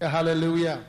Aleluya. 0.00 0.80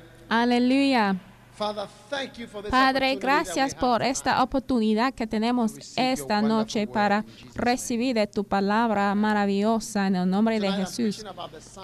This 1.58 2.70
Padre, 2.70 3.16
gracias 3.16 3.74
por 3.74 4.04
esta 4.04 4.44
oportunidad 4.44 5.16
que 5.16 5.26
tenemos 5.26 5.98
esta 5.98 6.40
noche 6.40 6.86
para 6.86 7.26
recibir 7.56 8.16
de 8.16 8.28
tu 8.28 8.44
palabra 8.44 9.16
maravillosa 9.16 10.06
en 10.06 10.18
el 10.18 10.30
nombre 10.30 10.60
de 10.60 10.72
Jesús. 10.72 11.26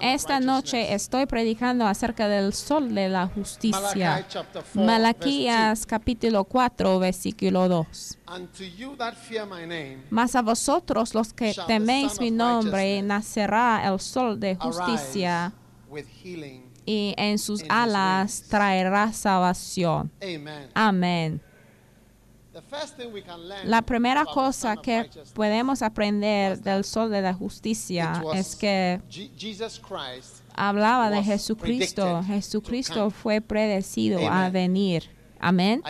Esta 0.00 0.38
noche 0.38 0.94
estoy 0.94 1.26
predicando 1.26 1.86
acerca 1.86 2.28
del 2.28 2.52
sol 2.52 2.94
de 2.94 3.08
la 3.08 3.26
justicia. 3.26 4.10
Malachi 4.10 4.26
chapter 4.28 4.62
4, 4.62 4.84
Malaquías 4.84 5.86
capítulo 5.86 6.44
4, 6.44 6.98
versículo 7.00 7.68
2. 7.68 8.18
And 8.26 8.48
to 8.52 8.64
you 8.64 8.94
that 8.96 9.14
fear 9.14 9.44
my 9.44 9.66
name, 9.66 10.04
Mas 10.08 10.36
a 10.36 10.42
vosotros 10.42 11.14
los 11.14 11.32
que 11.32 11.52
teméis 11.66 12.20
mi 12.20 12.30
nombre, 12.30 13.02
nacerá 13.02 13.84
el 13.84 13.98
sol 13.98 14.38
de 14.38 14.54
justicia. 14.54 15.52
Y 16.86 17.14
en 17.16 17.38
sus 17.38 17.64
alas 17.68 18.44
traerá 18.48 19.12
salvación. 19.12 20.10
Amen. 20.22 20.68
Amén. 20.74 21.40
La 23.64 23.82
primera 23.82 24.24
cosa 24.24 24.76
que 24.76 25.10
podemos 25.34 25.82
aprender 25.82 26.60
del 26.60 26.84
sol 26.84 27.10
de 27.10 27.20
la 27.20 27.34
justicia 27.34 28.22
es 28.34 28.54
que 28.54 29.00
hablaba 30.54 31.10
de 31.10 31.22
Jesucristo. 31.22 32.22
Jesucristo 32.22 33.10
fue 33.10 33.40
predecido 33.40 34.28
a 34.28 34.50
venir. 34.50 35.13
Amén. 35.44 35.82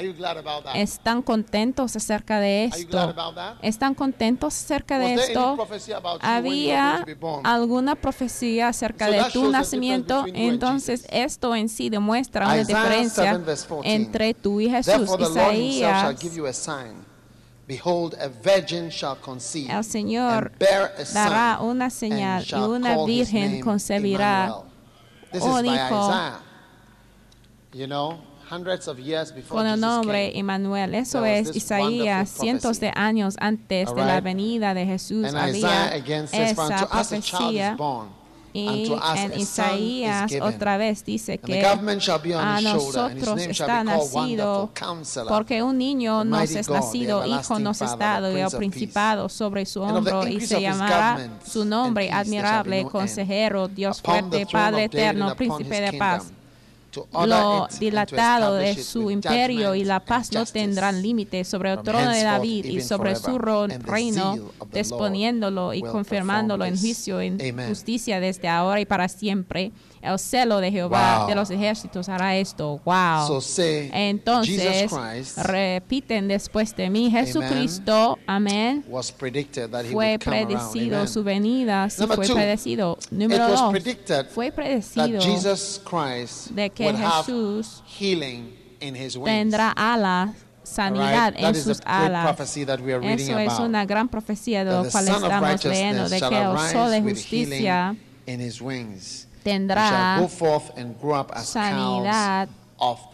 ¿Están 0.74 1.22
contentos 1.22 1.94
acerca 1.94 2.40
de 2.40 2.64
esto? 2.64 3.14
¿Están 3.62 3.94
contentos 3.94 4.52
acerca 4.64 4.98
de 4.98 5.14
esto? 5.14 5.56
¿Había 6.20 7.04
alguna 7.44 7.94
profecía 7.94 8.66
acerca 8.66 9.08
de 9.08 9.22
tu 9.32 9.52
nacimiento? 9.52 10.24
Entonces 10.26 11.06
esto 11.08 11.54
en 11.54 11.68
sí 11.68 11.88
demuestra 11.88 12.46
una 12.46 12.64
diferencia 12.64 13.34
7 13.34 13.44
verse 13.44 13.68
14. 13.68 13.94
entre 13.94 14.34
tú 14.34 14.60
y 14.60 14.68
Jesús. 14.68 15.08
Isaías. 15.20 16.16
Behold, 17.66 18.14
a 18.20 18.28
virgin 18.28 18.90
shall 18.90 19.16
conceive 19.16 19.72
El 19.72 19.84
Señor 19.84 20.48
and 20.48 20.58
bear 20.58 20.92
a 20.98 21.04
dará 21.14 21.56
son, 21.56 21.68
una 21.68 21.84
and 21.86 21.92
señal 21.94 22.44
y 22.46 22.54
una 22.56 23.04
virgen 23.06 23.60
concebirá. 23.62 24.64
This 25.32 25.42
is 25.42 25.48
by 25.48 25.60
Isaiah. 25.62 26.40
You 27.72 27.86
know, 27.86 28.20
con 29.48 29.66
el 29.66 29.80
nombre. 29.80 30.38
Emmanuel. 30.38 30.94
Eso 30.94 31.24
es 31.24 31.54
Isaías, 31.54 32.28
cientos 32.30 32.80
de 32.80 32.92
años 32.94 33.36
antes 33.38 33.94
de 33.94 34.04
la 34.04 34.20
venida 34.20 34.74
de 34.74 34.86
Jesús. 34.86 35.26
And 35.26 35.36
Había 35.36 35.94
again 35.94 36.28
says, 36.28 36.52
esa 36.52 36.88
profecía. 36.88 37.76
Y 38.56 38.92
en 39.16 39.40
Isaías 39.40 40.32
otra 40.40 40.76
vez 40.76 41.04
dice 41.04 41.38
que 41.38 41.66
a 41.66 42.60
nosotros 42.60 43.40
está 43.40 43.82
nacido 43.82 44.70
porque 45.26 45.60
un 45.60 45.76
niño 45.76 46.22
nos 46.22 46.52
es 46.52 46.68
nacido, 46.70 47.26
hijo 47.26 47.58
nos 47.58 47.82
es 47.82 47.98
dado 47.98 48.30
y 48.30 48.40
el 48.40 48.50
principado 48.52 49.28
sobre 49.28 49.66
su 49.66 49.82
hombro 49.82 50.28
y 50.28 50.40
se 50.40 50.60
llamará 50.60 51.30
su 51.44 51.64
nombre 51.64 52.12
admirable, 52.12 52.84
consejero, 52.84 53.66
Dios 53.66 54.00
fuerte, 54.00 54.46
Padre 54.46 54.84
eterno, 54.84 55.34
príncipe 55.34 55.80
de 55.80 55.92
paz. 55.98 56.30
Lo 57.12 57.68
dilatado 57.78 58.54
de 58.54 58.76
su 58.82 59.10
imperio 59.10 59.74
y 59.74 59.84
la 59.84 60.00
paz 60.04 60.32
no 60.32 60.44
tendrán 60.46 61.02
límite 61.02 61.44
sobre 61.44 61.72
el 61.72 61.82
trono 61.82 62.10
de 62.10 62.22
David 62.22 62.64
y 62.66 62.80
sobre 62.80 63.16
su 63.16 63.38
reino, 63.38 64.36
disponiéndolo 64.72 65.74
y 65.74 65.82
confirmándolo 65.82 66.64
en 66.64 66.78
juicio 66.78 67.22
y 67.22 67.26
en 67.28 67.68
justicia 67.68 68.20
desde 68.20 68.48
ahora 68.48 68.80
y 68.80 68.86
para 68.86 69.08
siempre. 69.08 69.72
El 70.04 70.18
celo 70.18 70.60
de 70.60 70.70
Jehová 70.70 71.20
Wow. 71.20 71.28
de 71.28 71.34
los 71.34 71.50
ejércitos 71.50 72.08
hará 72.08 72.36
esto. 72.36 72.80
Wow. 72.84 73.26
So 73.26 73.40
say, 73.40 73.90
Entonces, 73.92 74.90
repiten 75.36 76.28
después 76.28 76.76
de 76.76 76.90
mí, 76.90 77.10
Jesucristo, 77.10 78.18
amén, 78.26 78.84
fue 79.92 80.18
predecido, 80.18 81.06
su 81.06 81.24
venida 81.24 81.88
sí 81.88 82.06
fue 82.06 82.26
two, 82.26 82.34
predecido. 82.34 82.98
Número 83.10 83.48
dos, 83.48 83.60
fue 84.30 84.52
predecido 84.52 85.20
de 86.50 86.70
que 86.70 86.94
Jesús 86.94 87.82
healing 87.98 88.54
in 88.80 88.96
his 88.96 89.16
wings. 89.16 89.24
tendrá 89.26 89.70
alas, 89.70 90.30
sanidad 90.62 91.34
Alright, 91.34 91.56
en 91.56 91.62
sus 91.62 91.80
alas. 91.84 92.38
Eso 92.40 93.38
es 93.38 93.58
una 93.58 93.86
gran 93.86 94.08
profecía 94.08 94.64
de 94.64 94.72
lo 94.72 94.90
cual 94.90 95.08
estamos 95.08 95.64
leyendo, 95.64 96.08
de 96.08 96.20
que 96.20 96.40
el 96.42 96.58
sol 96.72 96.90
de 96.90 97.02
justicia 97.02 97.96
tendrá 99.44 100.26
sanidad 101.44 102.48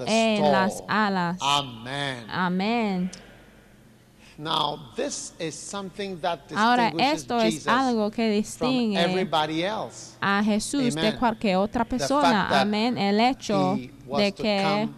en 0.06 0.52
las 0.52 0.82
alas. 0.88 1.38
Amén. 2.28 3.10
Now, 4.38 4.78
this 4.96 5.34
is 5.38 5.54
something 5.54 6.18
that 6.22 6.40
Ahora, 6.56 6.90
esto 6.98 7.38
es 7.40 7.56
Jesus 7.56 7.68
algo 7.68 8.10
que 8.10 8.30
distingue 8.30 9.28
a 10.18 10.42
Jesús 10.42 10.94
de 10.94 11.08
Amen. 11.08 11.18
cualquier 11.18 11.56
otra 11.56 11.84
persona. 11.84 12.48
Amén. 12.58 12.96
El 12.96 13.20
hecho 13.20 13.78
de 14.16 14.32
que 14.32 14.88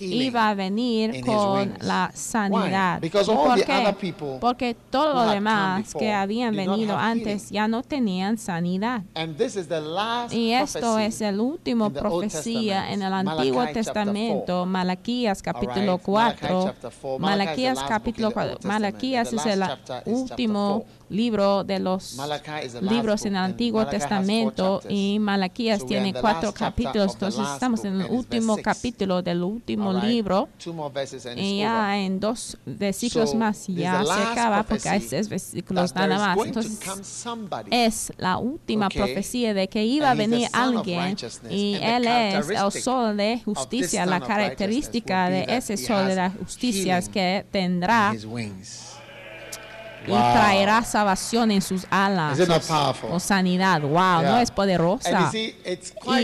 iba 0.00 0.48
a 0.48 0.54
venir 0.54 1.24
con 1.24 1.74
la 1.80 2.10
sanidad. 2.14 3.00
Por 3.00 3.64
qué? 3.64 4.14
Porque 4.40 4.76
todos 4.90 5.14
los 5.14 5.32
demás 5.32 5.94
que 5.94 6.12
habían 6.12 6.54
venido 6.54 6.96
antes 6.96 7.50
ya 7.50 7.68
no 7.68 7.82
tenían 7.82 8.38
sanidad. 8.38 9.02
Y 10.30 10.52
esto 10.52 10.98
es 10.98 11.20
el 11.20 11.40
último 11.40 11.90
profecía 11.90 12.92
en 12.92 13.02
el 13.02 13.12
Antiguo 13.12 13.66
Testamento, 13.68 14.66
Malaquías 14.66 15.42
capítulo 15.42 16.00
Alright, 16.04 16.08
Malachi 16.08 16.46
4. 16.46 16.64
chapter 16.64 16.90
four. 16.90 17.20
Malachi 17.20 17.66
is 17.66 17.78
the 17.78 17.84
Malaquías 17.84 17.88
capítulo 17.88 18.30
book 18.30 18.42
in 18.42 18.48
the 18.48 18.48
4. 18.48 18.50
Old 18.50 18.58
Testament. 18.58 18.64
Malaquías 18.64 19.32
es 19.32 19.46
el 19.46 19.62
último. 20.06 20.84
Libro 21.10 21.64
de 21.64 21.78
los 21.78 22.18
libros 22.80 23.24
en 23.24 23.36
el 23.36 23.42
Antiguo 23.42 23.86
Testamento 23.86 24.80
y 24.88 25.18
Malaquías 25.18 25.84
tiene 25.86 26.12
cuatro 26.14 26.52
capítulos. 26.52 27.14
Entonces 27.14 27.46
estamos 27.52 27.84
en 27.84 28.00
el 28.00 28.10
último 28.10 28.56
capítulo 28.58 29.22
del 29.22 29.42
último 29.42 29.92
libro. 29.92 30.48
Y 31.36 31.58
ya 31.58 31.98
en 31.98 32.20
dos 32.20 32.58
versículos 32.64 33.34
más 33.34 33.66
ya 33.66 34.04
se 34.04 34.12
acaba 34.12 34.62
porque 34.62 34.88
hay 34.88 35.00
seis 35.00 35.28
versículos 35.28 35.94
nada 35.94 36.18
más. 36.18 36.46
Entonces 36.46 36.78
es 37.70 38.12
la 38.16 38.38
última 38.38 38.88
profecía 38.88 39.54
de 39.54 39.68
que 39.68 39.84
iba 39.84 40.10
a 40.10 40.14
venir 40.14 40.48
alguien 40.52 41.16
y 41.50 41.74
él 41.80 42.06
es 42.06 42.48
el 42.48 42.82
sol 42.82 43.16
de 43.16 43.40
justicia. 43.44 44.06
La 44.06 44.20
característica 44.20 45.28
de 45.30 45.44
ese 45.48 45.76
sol 45.76 46.06
de 46.06 46.16
la 46.16 46.30
justicia 46.30 46.98
es 46.98 47.08
que 47.08 47.44
tendrá 47.50 48.14
wings. 50.00 50.08
y 50.08 50.10
Wow. 50.10 50.32
traerá 50.32 50.82
salvación 50.84 51.50
en 51.50 51.60
sus 51.62 51.86
alas 51.90 52.38
Is 52.38 52.44
it 52.44 52.48
not 52.48 52.62
o- 53.10 53.20
sanidad. 53.20 53.82
Wow, 53.82 53.90
Yeah. 53.92 54.22
no 54.30 54.38
es 54.38 54.50
poderosa. 54.50 55.30
see, 55.30 55.54
it's 55.64 55.92
quite 55.92 56.14
a 56.14 56.18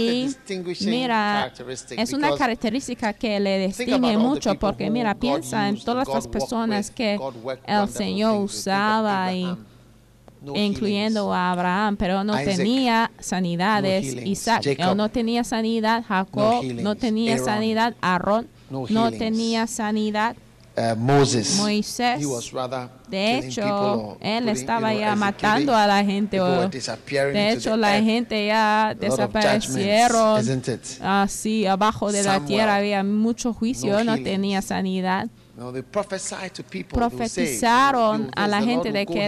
Y 0.54 0.86
mira, 0.86 1.34
characteristic 1.54 1.98
es 1.98 2.12
una 2.12 2.28
because 2.28 2.38
característica 2.38 3.12
que 3.12 3.40
le 3.40 3.66
distingue 3.66 4.16
mucho 4.16 4.50
people 4.50 4.58
porque 4.68 4.90
mira, 4.90 5.14
piensa 5.14 5.68
en 5.68 5.74
used 5.76 5.84
todas 5.84 6.06
and 6.08 6.14
las 6.16 6.28
personas 6.28 6.90
que 6.90 7.18
el 7.66 7.88
Señor 7.88 8.36
usaba 8.42 9.32
y 9.32 9.42
Abraham. 9.44 9.66
No 10.42 10.54
incluyendo 10.56 11.32
a 11.32 11.52
Abraham, 11.52 11.96
pero 11.96 12.22
no 12.22 12.34
Isaac, 12.38 12.56
tenía 12.56 13.10
sanidades. 13.18 14.04
healings. 14.04 14.26
Isaac 14.28 14.62
Jacob, 14.62 14.94
no 14.94 15.08
tenía 15.08 15.42
sanidad. 15.42 16.04
Jacob 16.06 16.42
no, 16.42 16.60
healings. 16.62 16.98
tenía 17.00 17.32
Aaron, 17.32 17.44
sanidad. 17.46 17.94
Aarón 18.02 18.48
no 18.68 18.84
no 18.90 19.10
tenía 19.10 19.66
sanidad. 19.66 20.36
Uh, 20.76 20.96
Moses, 20.96 21.56
Moisés, 21.56 22.20
he 22.20 22.26
was 22.26 22.52
rather 22.52 22.88
De 23.08 23.38
hecho, 23.38 24.18
él 24.20 24.48
estaba 24.48 24.92
you 24.92 24.98
know, 24.98 25.08
ya 25.08 25.14
matando 25.14 25.72
a 25.76 25.86
la 25.86 26.04
gente. 26.04 26.40
o- 26.40 26.68
de 26.68 27.52
hecho, 27.52 27.76
la 27.76 27.96
earth. 27.96 28.04
gente 28.04 28.46
ya 28.46 28.92
desaparecieron. 28.98 30.42
Así, 31.00 31.64
abajo 31.66 32.10
de 32.10 32.24
la 32.24 32.40
tierra 32.44 32.74
había 32.76 33.04
mucho 33.04 33.52
juicio, 33.54 34.02
no 34.02 34.16
tenía 34.20 34.62
sanidad. 34.62 35.28
No, 35.56 35.70
they 35.72 35.82
prophesied 35.82 36.50
to 36.52 36.64
people. 36.64 36.98
they 36.98 37.16
would 37.16 37.28
say, 37.28 37.44
Profetizaron 37.44 38.24
"You- 38.24 38.30
a 38.34 38.48
la 38.48 38.60
gente 38.60 38.90
de 38.90 39.06
que 39.06 39.26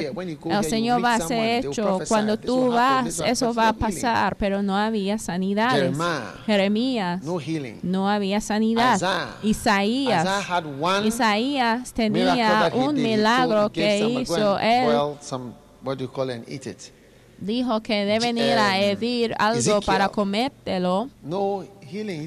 el 0.50 0.64
Señor 0.64 1.05
va 1.05 1.14
a 1.14 1.19
will 1.19 1.38
hecho. 1.70 1.99
Cuando 2.08 2.37
tú 2.37 2.69
vas, 2.70 3.20
eso 3.31 3.55
va 3.55 3.69
a 3.69 3.73
pasar, 3.73 4.37
pero 4.37 4.61
no 4.62 4.76
había 4.76 5.19
sanidades. 5.19 5.96
Jeremías, 6.44 7.23
No 7.84 8.08
había 8.11 8.40
sanidad. 8.40 8.96
Isaiah, 8.96 9.37
Isaías, 9.44 10.25
Isaiah 10.25 11.06
Isaías 11.06 11.93
tenía 11.93 12.70
un 12.75 12.94
milagro 12.96 13.70
que 13.72 13.99
someone, 14.00 14.25
"Go 14.25 14.34
hizo. 14.34 14.58
Él 14.58 14.84
dijo 17.38 17.82
que 17.82 18.05
deben 18.05 18.37
ir 18.38 18.55
a 18.58 18.79
hervir 18.81 19.34
algo 19.38 19.81
para 19.82 20.08
comértelo. 20.08 21.08
No 21.22 21.62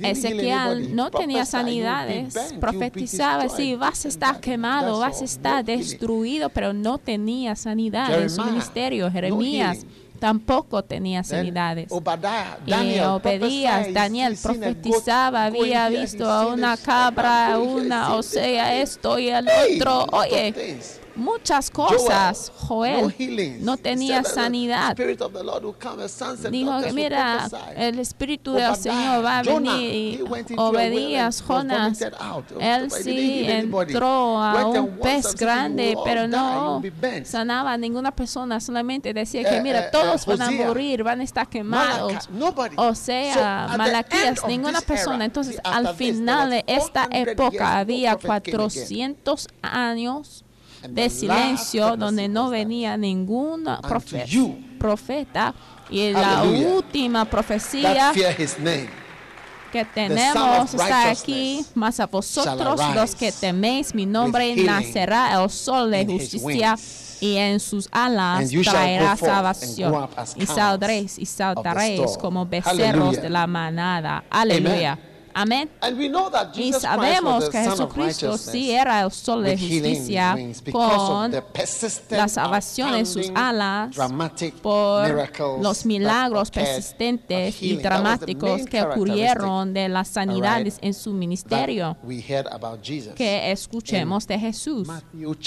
Ezequiel 0.04 0.96
no 0.96 1.12
tenía 1.12 1.46
sanidades, 1.46 2.34
profetizaba, 2.60 3.50
sí, 3.50 3.76
vas 3.76 4.06
a 4.06 4.08
estar 4.08 4.40
quemado, 4.40 5.00
vas 5.00 5.22
a 5.22 5.26
estar 5.26 5.66
destruido, 5.66 6.50
pero 6.50 6.74
no 6.74 6.98
tenía 6.98 7.56
sanidad 7.56 8.22
en 8.22 8.30
su 8.30 8.44
ministerio. 8.44 9.12
Jeremías 9.12 9.86
tampoco 10.20 10.84
tenía 10.84 11.24
sanidades. 11.24 11.88
Y 12.66 13.00
Obedías, 13.00 13.94
Daniel 13.94 14.38
profetizaba, 14.42 15.46
había 15.46 15.90
visto 15.90 16.30
a 16.30 16.48
una 16.48 16.78
cabra, 16.78 17.58
una, 17.58 18.16
o 18.16 18.24
sea, 18.24 18.82
esto 18.82 19.18
y 19.18 19.30
el 19.30 19.48
otro. 19.48 20.06
Oye. 20.12 20.54
Muchas 21.19 21.69
cosas. 21.69 22.51
Joel 22.56 23.13
no 23.62 23.77
tenía 23.77 24.24
sanidad. 24.24 24.95
Dijo 26.51 26.81
que 26.81 26.94
mira, 26.94 27.48
el 27.75 28.00
Espíritu 28.00 28.54
del 28.54 28.75
Señor 28.75 29.24
va 29.24 29.39
a 29.39 29.44
venir 29.44 30.24
Obedías, 30.57 31.42
Jonas, 31.42 32.01
él 32.60 32.92
sí 32.92 33.45
entró 33.48 34.42
a 34.42 34.66
un 34.68 34.98
pez 35.00 35.19
and 35.19 35.24
said, 35.24 35.31
"You 35.33 35.45
grande, 35.45 35.98
pero 36.04 36.27
no 36.27 36.80
will 36.80 36.92
be 36.92 37.10
burnt." 37.10 37.25
sanaba 37.25 37.74
a 37.74 37.77
ninguna 37.77 38.12
persona, 38.12 38.60
solamente 38.60 39.13
decía 39.13 39.44
que 39.44 39.57
Eh, 39.57 39.62
mira, 39.62 39.88
eh, 39.88 39.89
todos 39.92 40.25
van 40.25 40.42
a 40.42 40.51
morir, 40.51 41.04
van 41.04 41.21
a 41.21 41.24
estar 41.24 41.48
quemados. 41.48 42.30
O 42.77 42.95
sea, 42.95 43.75
Malaquías, 43.77 44.45
ninguna 44.48 44.81
persona. 44.81 45.25
Entonces, 45.25 45.60
al 45.63 45.95
final 45.95 46.50
de 46.50 46.63
esta 46.68 47.07
400 47.07 47.13
years, 47.13 47.31
época 47.31 47.77
había 47.77 48.18
prophet 48.18 48.44
came 48.44 48.63
again. 48.63 49.16
400 49.16 49.48
años 49.62 50.45
de 50.88 51.10
silencio 51.10 51.96
donde 51.98 52.28
no 52.28 52.50
venía 52.50 52.98
ningún 52.98 53.66
profe- 53.66 54.26
you, 54.28 54.58
profeta. 54.80 55.54
Y 55.90 56.12
la 56.12 56.44
última 56.76 57.26
profecía 57.26 58.12
que 59.72 59.86
tenemos 59.86 60.74
está 60.74 61.10
aquí, 61.22 61.66
mas 61.76 62.00
a 62.00 62.06
vosotros 62.08 62.80
los 62.96 63.16
que 63.16 63.31
teméis 63.31 63.94
mi 63.94 64.06
nombre, 64.06 64.56
nacerá 64.66 65.42
el 65.42 65.50
sol 65.50 65.92
de 65.92 66.06
justicia 66.06 66.76
y 67.22 67.36
en 67.36 67.60
sus 67.60 67.88
alas 67.92 68.40
traerá 68.72 69.16
salvación. 69.28 69.92
Y 70.38 70.46
saldréis 70.56 71.20
y 71.20 71.26
saltaréis 71.26 72.02
como 72.18 72.46
becerros 72.46 73.16
de 73.22 73.30
la 73.30 73.46
manada. 73.48 74.24
Aleluya. 74.30 74.98
Amén. 75.42 75.70
Y 76.56 76.74
sabemos 76.74 77.50
que 77.50 77.60
Jesucristo 77.60 78.38
sí 78.38 78.72
era 78.72 79.02
el 79.02 79.10
sol 79.10 79.42
de 79.42 79.58
justicia 79.58 80.38
con 80.70 81.32
la 82.10 82.28
salvación 82.28 82.96
en 82.96 83.06
sus 83.06 83.32
alas 83.34 83.96
por 84.62 85.30
los 85.62 85.86
milagros 85.86 86.52
persistentes 86.52 87.64
y 87.64 87.78
dramáticos 87.78 88.66
que 88.66 88.82
ocurrieron 88.82 89.74
de 89.74 89.88
las 89.88 90.10
sanidades 90.10 90.78
en 90.82 90.94
su 90.94 91.14
ministerio 91.14 91.96
que 93.16 93.52
escuchemos 93.52 94.28
de 94.28 94.40
Jesús. 94.40 94.90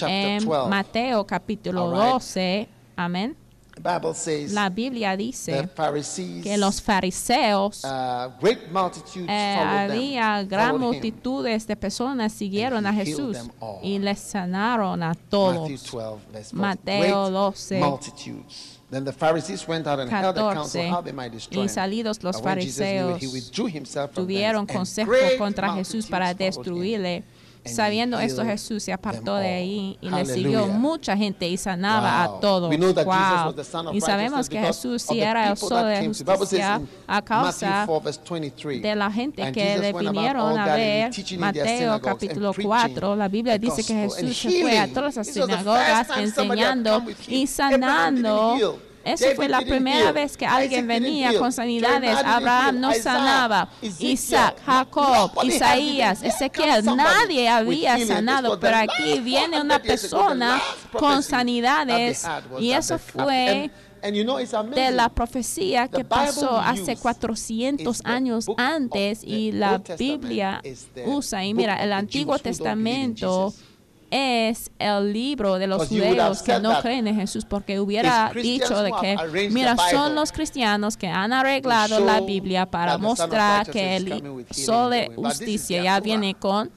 En 0.06 0.43
12, 0.43 0.71
Mateo 0.71 1.27
capítulo 1.27 1.83
Alright. 1.83 2.12
12, 2.15 2.69
amén. 2.97 3.42
The 3.74 3.80
Bible 3.80 4.14
says 4.14 4.52
La 4.52 4.69
Biblia 4.69 5.10
the 5.12 5.16
dice 5.24 5.69
Pharisees, 5.74 6.42
que 6.42 6.56
los 6.58 6.80
fariseos 6.80 7.84
uh, 7.84 8.30
great 8.40 8.70
multitudes 8.70 9.28
eh, 9.28 9.56
followed 9.56 9.88
them, 9.88 9.90
había 9.90 10.44
gran 10.44 10.78
multitudes 10.78 11.66
de 11.66 11.76
personas 11.76 12.32
siguieron 12.32 12.86
a 12.86 12.92
Jesús 12.92 13.36
y 13.82 13.98
les 13.98 14.19
sanaron 14.20 15.02
a 15.02 15.08
Matthew 15.08 15.28
todos. 15.30 15.90
12, 15.90 16.20
verse 16.32 16.50
40. 16.50 16.56
Mateo 16.56 17.24
Great 17.24 17.32
12. 17.32 17.80
multitudes. 17.80 18.78
Then 18.90 19.04
the 19.06 19.12
Pharisees 19.12 19.66
went 19.66 19.86
out 19.86 20.00
and 20.00 20.10
held 20.10 20.36
a 20.36 20.54
council 20.54 20.82
14. 20.82 20.90
how 20.90 21.00
they 21.00 21.12
might 21.14 21.32
destroy 21.32 21.60
Y 21.60 21.62
him. 21.62 21.69
salidos 21.70 22.22
los 22.22 22.42
fariseos 22.42 23.19
tuvieron 24.14 24.66
consejo 24.66 25.12
contra 25.38 25.72
Jesús 25.74 26.06
para 26.06 26.34
destruirle. 26.34 27.24
Sabiendo 27.64 28.19
esto, 28.19 28.44
Jesús 28.44 28.82
se 28.82 28.93
apartó 28.93 29.37
de 29.37 29.49
ahí 29.49 29.97
y 30.00 30.11
le 30.11 30.26
siguió 30.26 30.67
mucha 30.67 31.17
gente 31.17 31.49
y 31.49 31.56
sanaba 31.56 32.26
Wow. 32.26 32.37
a 32.37 32.41
todos. 32.41 32.70
Wow. 33.05 33.94
Y 33.94 34.00
sabemos 34.00 34.49
que 34.49 34.59
Jesús 34.61 35.03
sí 35.03 35.20
era 35.20 35.49
el 35.50 35.56
sol 35.56 35.87
de 35.88 36.06
justicia 36.09 36.81
a 37.06 37.23
causa 37.23 37.67
Matthew 37.70 37.87
4, 37.87 38.00
verse 38.00 38.20
23, 38.31 38.82
de 38.82 38.97
la 38.97 39.11
gente 39.12 39.43
"And 39.43 39.55
que 39.55 39.79
le 39.79 39.93
vinieron 39.93 40.59
a 40.59 40.75
ver. 40.75 41.11
Mateo 41.38 42.00
capítulo 42.00 42.47
and 42.49 42.55
preaching 42.56 42.69
4, 42.69 43.17
la 43.17 43.29
Biblia 43.29 43.59
dice 43.59 43.85
que 43.85 43.94
Jesús 43.94 44.37
se 44.37 44.50
fue 44.61 44.79
a 44.79 44.82
healing." 44.82 44.94
todas 44.94 45.17
las 45.17 45.26
sinagogas 45.26 46.08
enseñando 46.17 47.03
y 47.29 47.47
sanando. 47.47 48.56
Eso 49.04 49.26
fue 49.34 49.49
la 49.49 49.60
primera 49.60 50.12
vez 50.12 50.37
que 50.37 50.46
alguien 50.46 50.87
venía 50.87 51.38
con 51.38 51.52
sanidades. 51.52 52.16
Abraham 52.25 52.81
no 52.81 52.93
sanaba. 52.94 53.69
Isaac, 53.99 54.56
Jacob, 54.64 55.32
Isaías, 55.44 56.22
Ezequiel, 56.22 56.84
nadie 56.84 57.49
había 57.49 57.99
sanado. 58.06 58.58
Pero 58.58 58.76
aquí 58.76 59.20
viene 59.20 59.60
400 59.60 59.64
una 59.64 59.78
persona 59.78 60.62
con 60.93 61.22
sanidades 61.22 62.26
y 62.58 62.72
eso 62.72 62.99
fue 62.99 63.70
de 64.75 64.90
la 64.90 65.08
profecía 65.08 65.87
que 65.88 66.05
pasó 66.05 66.58
hace 66.58 66.93
used 66.93 66.98
400 66.98 67.96
is 67.96 68.02
the 68.02 68.08
años 68.08 68.46
antes 68.56 69.22
y 69.22 69.52
la 69.52 69.78
Biblia 69.98 70.60
usa. 71.06 71.44
Y 71.44 71.55
mira, 71.55 71.82
el 71.82 71.93
Antiguo 71.93 72.38
Testamento. 72.38 73.55
Es 74.12 74.70
el 74.78 75.10
libro 75.10 75.58
de 75.58 75.66
los 75.66 75.88
judeos 75.88 76.42
que 76.42 76.60
no 76.60 76.81
creen 76.82 77.08
en 77.08 77.16
Jesús 77.16 77.46
porque 77.46 77.81
hubiera 77.81 78.31
dicho 78.34 78.82
de 78.82 78.92
que, 79.00 79.48
mira, 79.50 79.74
son 79.90 80.14
los 80.14 80.31
cristianos 80.32 80.98
que 80.98 81.08
han 81.08 81.32
arreglado 81.32 81.98
la 81.98 82.20
Biblia 82.20 82.66
para 82.66 82.98
mostrar 82.98 83.69
que 83.70 83.96
el 83.96 84.46
sol 84.50 84.90
de 84.90 85.10
justicia 85.16 85.82
ya 85.82 85.98
viene 86.00 86.34
con 86.34 86.70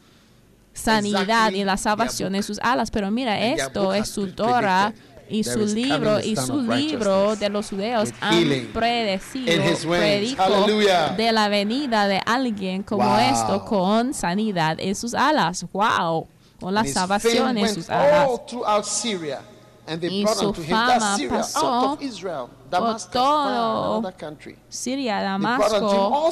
sanidad 0.73 1.51
y 1.51 1.63
la 1.65 1.75
salvación 1.77 2.35
en 2.35 2.43
sus 2.43 2.57
alas. 2.59 2.89
Pero 2.89 3.11
mira, 3.11 3.39
esto 3.39 3.93
es 3.93 4.07
su 4.07 4.31
Torah 4.31 4.93
y 5.27 5.43
su 5.43 5.65
libro 5.65 6.19
y 6.21 6.35
su 6.37 6.61
libro 6.61 7.35
de 7.35 7.49
los 7.49 7.69
judeos 7.69 8.13
han 8.21 8.69
predecido, 8.73 9.51
de 11.17 11.31
la 11.33 11.49
venida 11.49 12.07
de 12.07 12.21
alguien 12.25 12.83
como 12.83 13.03
Wow. 13.03 13.19
esto 13.19 13.65
con 13.65 14.13
sanidad 14.13 14.77
en 14.79 14.95
sus 14.95 15.13
alas. 15.13 15.65
Wow. 15.73 16.27
Con 16.59 16.73
la 16.73 16.85
salvación 16.85 17.57
en 17.57 17.73
sus 17.73 17.89
they 20.01 20.21
Y 20.21 20.27
su 20.27 20.53
fama 20.53 21.17
pasó 21.29 21.97
Damascus, 22.69 23.11
todo. 23.11 24.13
Siria, 24.67 25.21
Damasco 25.21 26.31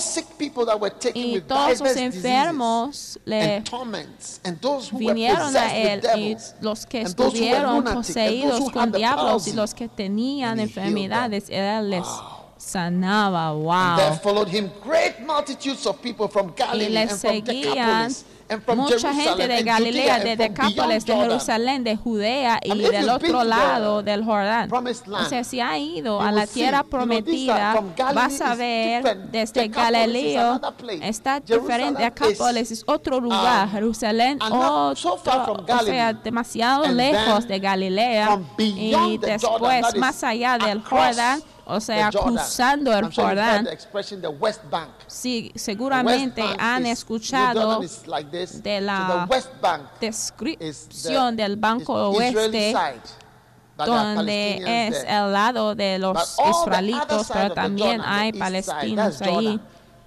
y 1.13 1.39
with 1.39 1.41
todos 1.41 1.79
los 1.79 1.95
enfermos 1.95 3.19
le 3.25 3.57
and 3.57 3.65
torments, 3.65 4.41
and 4.43 4.59
those 4.59 4.89
who 4.89 4.97
were 4.97 5.13
vinieron 5.13 5.55
a 5.55 5.69
possessed 5.69 5.75
él 5.75 6.01
with 6.01 6.17
y 6.17 6.37
los 6.61 6.85
que 6.85 7.01
estuvieron 7.01 7.83
poseídos 7.83 8.71
con 8.71 8.91
diablos 8.91 9.47
y 9.47 9.53
los 9.53 9.73
que 9.73 9.87
tenían 9.87 10.59
enfermedades, 10.59 11.45
él 11.49 11.91
les 11.91 12.07
sanaba. 12.57 13.51
Wow. 13.51 13.97
Y 16.73 16.89
le 16.89 17.09
seguían 17.09 18.11
mucha 18.75 19.13
gente 19.13 19.47
de 19.47 19.63
Galilea, 19.63 20.19
de 20.19 20.35
Decápolis, 20.35 21.05
de. 21.05 21.15
Jerusalén, 21.15 21.83
de 21.83 21.95
Judea 21.95 22.59
y 22.63 22.77
del 22.77 23.09
otro 23.09 23.43
lado 23.43 24.03
del 24.03 24.23
Jordán. 24.23 24.69
O 24.71 25.25
sea, 25.25 25.43
si 25.43 25.59
ha 25.59 25.77
ido 25.77 26.21
a 26.21 26.31
la 26.31 26.47
tierra 26.47 26.83
prometida, 26.83 27.83
vas 28.13 28.41
a 28.41 28.55
ver 28.55 29.17
desde 29.31 29.67
Galileo, 29.67 30.59
está 31.01 31.39
diferente. 31.39 32.03
is, 32.03 32.13
Decápolis 32.13 32.71
es 32.71 32.83
otro 32.85 33.19
lugar, 33.19 33.67
um, 33.67 33.71
Jerusalén, 33.71 34.39
otro, 34.41 34.91
o 34.91 35.83
sea, 35.85 36.13
demasiado 36.13 36.87
lejos 36.87 37.47
de 37.47 37.59
Galilea 37.59 38.39
y 38.57 39.17
después 39.17 39.95
más 39.97 40.23
allá 40.23 40.57
del 40.57 40.81
Jordán, 40.81 41.41
o 41.65 41.79
sea, 41.79 42.09
you've 42.09 42.37
heard 42.37 43.13
Jordán. 43.13 43.67
Sí, 45.07 45.51
seguramente 45.55 46.43
han 46.59 46.85
escuchado 46.85 47.79
de 47.79 48.81
la 48.81 49.27
descripción 49.99 51.35
del 51.35 51.55
Banco 51.55 51.93
Oeste, 52.09 52.75
donde 53.77 54.87
es 54.87 55.03
el 55.03 55.31
lado 55.31 55.75
de 55.75 55.99
los 55.99 56.37
israelitos, 56.49 57.27
pero 57.31 57.53
también 57.53 58.01
hay 58.03 58.33
palestinos 58.33 59.21
ahí. 59.21 59.59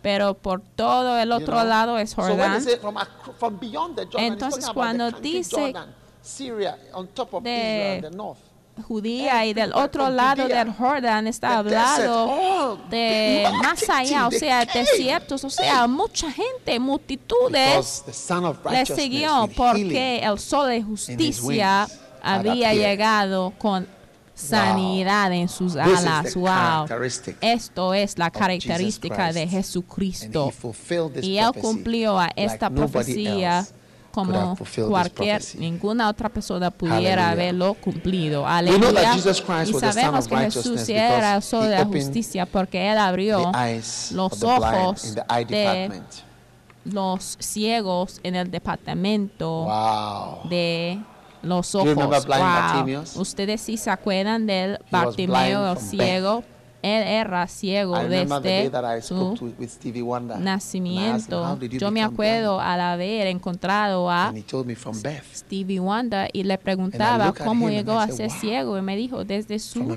Pero 0.02 0.34
por 0.34 0.60
todo 0.60 1.18
el 1.18 1.30
You 1.30 1.34
otro 1.34 1.56
know? 1.56 1.66
lado 1.66 1.98
es 1.98 2.14
Jordán. 2.14 2.62
from, 2.80 2.96
from 3.40 3.58
Jordan, 3.60 4.08
Entonces, 4.18 4.70
cuando 4.70 5.10
dice 5.10 5.56
Jordan, 5.56 5.92
Syria, 6.22 6.78
on 6.92 7.08
top 7.08 7.34
of 7.34 7.42
de 7.42 7.96
Israel, 7.96 8.02
the 8.02 8.16
north. 8.16 8.38
Judía 8.83 9.47
y 9.47 9.54
del 9.54 9.73
otro 9.73 10.11
lado 10.11 10.47
del 10.47 10.73
Jordán 10.73 11.26
está 11.26 11.59
hablado 11.59 12.78
de 12.90 13.49
más 13.62 13.88
allá, 13.88 14.26
o 14.26 14.30
sea, 14.30 14.64
desiertos, 14.64 15.45
o 15.45 15.50
sea, 15.50 15.87
mucha 15.87 16.30
gente, 16.30 16.78
multitudes 16.78 17.68
Because 17.68 18.02
the 18.04 18.12
Son 18.12 18.45
of 18.45 18.59
le 18.71 18.85
siguió 18.87 19.49
porque 19.56 20.21
el 20.21 20.38
sol 20.38 20.68
de 20.68 20.83
justicia 20.83 21.88
había 22.23 22.75
llegado 22.75 23.52
con 23.59 23.87
sanidad 24.35 25.33
en 25.33 25.49
sus 25.49 25.76
alas. 25.76 26.35
Wow. 26.35 26.87
Esto 27.40 27.95
es 27.95 28.18
la 28.18 28.30
característica 28.30 29.33
de 29.33 29.49
Jesucristo. 29.49 30.52
Y 31.23 31.38
él 31.38 31.52
cumplió 31.61 32.18
a 32.18 32.30
esta 32.37 32.71
profecía 32.71 33.66
como 34.16 34.56
cualquier 34.88 35.42
ninguna 35.58 36.08
otra 36.08 36.30
persona 36.30 36.70
pudiera 36.70 36.96
Hallelujah. 36.96 37.30
haberlo 37.30 37.75
cumplido. 37.75 38.46
Aleluya. 38.46 39.14
Y 39.14 39.73
sabemos 39.75 40.26
que 40.26 40.37
Jesús 40.37 40.88
era 40.88 41.37
el 41.37 41.42
sol 41.42 41.64
de 41.64 41.76
la 41.76 41.85
justicia 41.85 42.46
porque 42.46 42.90
él 42.90 42.96
abrió 42.96 43.52
los 44.12 44.42
ojos 44.42 45.14
de 45.49 46.02
los 46.85 47.37
ciegos 47.40 48.20
en 48.23 48.37
el 48.37 48.50
departamento 48.50 49.64
Wow. 49.64 50.49
de 50.49 50.99
los 51.42 51.75
ojos. 51.75 51.94
Wow. 51.94 53.04
Ustedes 53.16 53.61
sí 53.61 53.76
se 53.76 53.90
acuerdan 53.90 54.46
del 54.46 54.78
Bartimeo, 54.90 55.73
el 55.73 55.78
ciego. 55.78 56.42
Él 56.87 57.02
era 57.02 57.47
ciego 57.49 57.97
desde 57.99 59.02
spoke 59.02 59.38
su 59.38 59.55
nacimiento. 60.38 61.43
"How 61.45 61.57
did 61.57 61.71
you 61.73 61.78
Yo 61.81 61.90
me 61.90 62.02
acuerdo 62.02 62.61
al 62.61 62.81
haber 62.81 63.26
encontrado 63.26 64.09
a 64.11 64.31
blind?" 64.31 64.37
And 64.37 64.38
he 64.38 64.43
told 64.43 64.66
me 64.66 64.76
from 64.76 65.00
birth, 65.02 65.35
Stevie 65.35 65.81
Wonder 65.81 66.28
y 66.33 66.45
le 66.45 66.59
preguntaba 66.59 67.33
cómo 67.33 67.69
llegó 67.69 67.99
a 67.99 68.09
ser 68.09 68.31
ciego 68.31 68.78
y 68.78 68.83
me 68.83 68.97
dijo 68.97 69.25
desde 69.25 69.59
su 69.59 69.97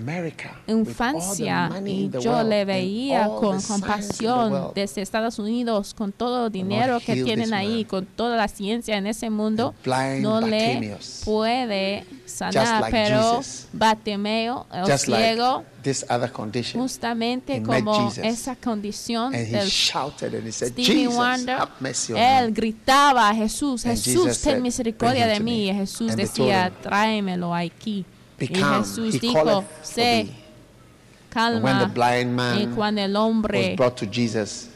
infancia 0.68 1.70
y 1.86 2.10
yo 2.22 2.44
le 2.44 2.66
veía 2.66 3.26
con 3.28 3.62
compasión 3.62 4.52
world. 4.52 4.74
desde 4.74 5.02
Estados 5.02 5.38
Unidos 5.40 5.94
con 5.94 6.12
todo 6.12 6.48
el 6.48 6.52
dinero 6.52 7.00
que 7.06 7.24
tienen 7.24 7.54
ahí, 7.54 7.86
con 7.86 8.06
toda 8.06 8.36
la 8.36 8.48
ciencia 8.48 8.98
en 8.98 9.06
ese 9.08 9.30
mundo, 9.30 9.74
no 10.22 10.42
le 10.42 10.98
puede 11.24 12.06
sanar, 12.26 12.90
pero. 12.90 13.42
Bartimeo, 13.74 14.66
el 14.72 14.98
ciego, 14.98 15.64
this 15.84 16.06
other 16.10 16.32
condition. 16.32 16.82
justamente 16.82 17.56
he 17.56 17.64
como 17.64 18.12
esa 18.24 18.56
condición 18.56 19.34
And 19.34 19.48
he 19.48 19.52
del 19.52 19.68
shouted 19.70 20.34
and 20.36 20.48
he 20.48 20.52
said, 20.52 20.72
Stevie 20.72 21.04
Jesus, 21.04 21.16
Wonder, 21.16 21.56
have 21.56 21.72
mercy 21.80 22.14
on 22.14 22.20
él 22.20 22.46
me. 22.48 22.52
gritaba 22.52 23.30
a 23.30 23.36
Jesús, 23.36 23.84
Jesús, 23.84 24.42
ten 24.42 24.62
misericordia 24.62 25.26
"Bring 25.26 25.38
de 25.38 25.44
mí. 25.44 25.70
Y 25.70 25.74
me." 25.74 25.80
Jesús 25.80 26.16
decía, 26.16 26.72
tráemelo 26.82 27.54
aquí. 27.54 28.06
Y. 28.38 28.80
Jesús 28.80 29.16
He 29.16 29.20
dijo, 29.20 29.64
sé 29.84 30.30
calma. 31.30 31.86
blind 31.94 32.40
Y 32.62 32.68
cuando 32.68 33.02
el 33.02 33.14
was 33.14 33.22
hombre 33.22 33.76
brought 33.76 33.96
to 33.96 34.06
Jesus, 34.12 34.69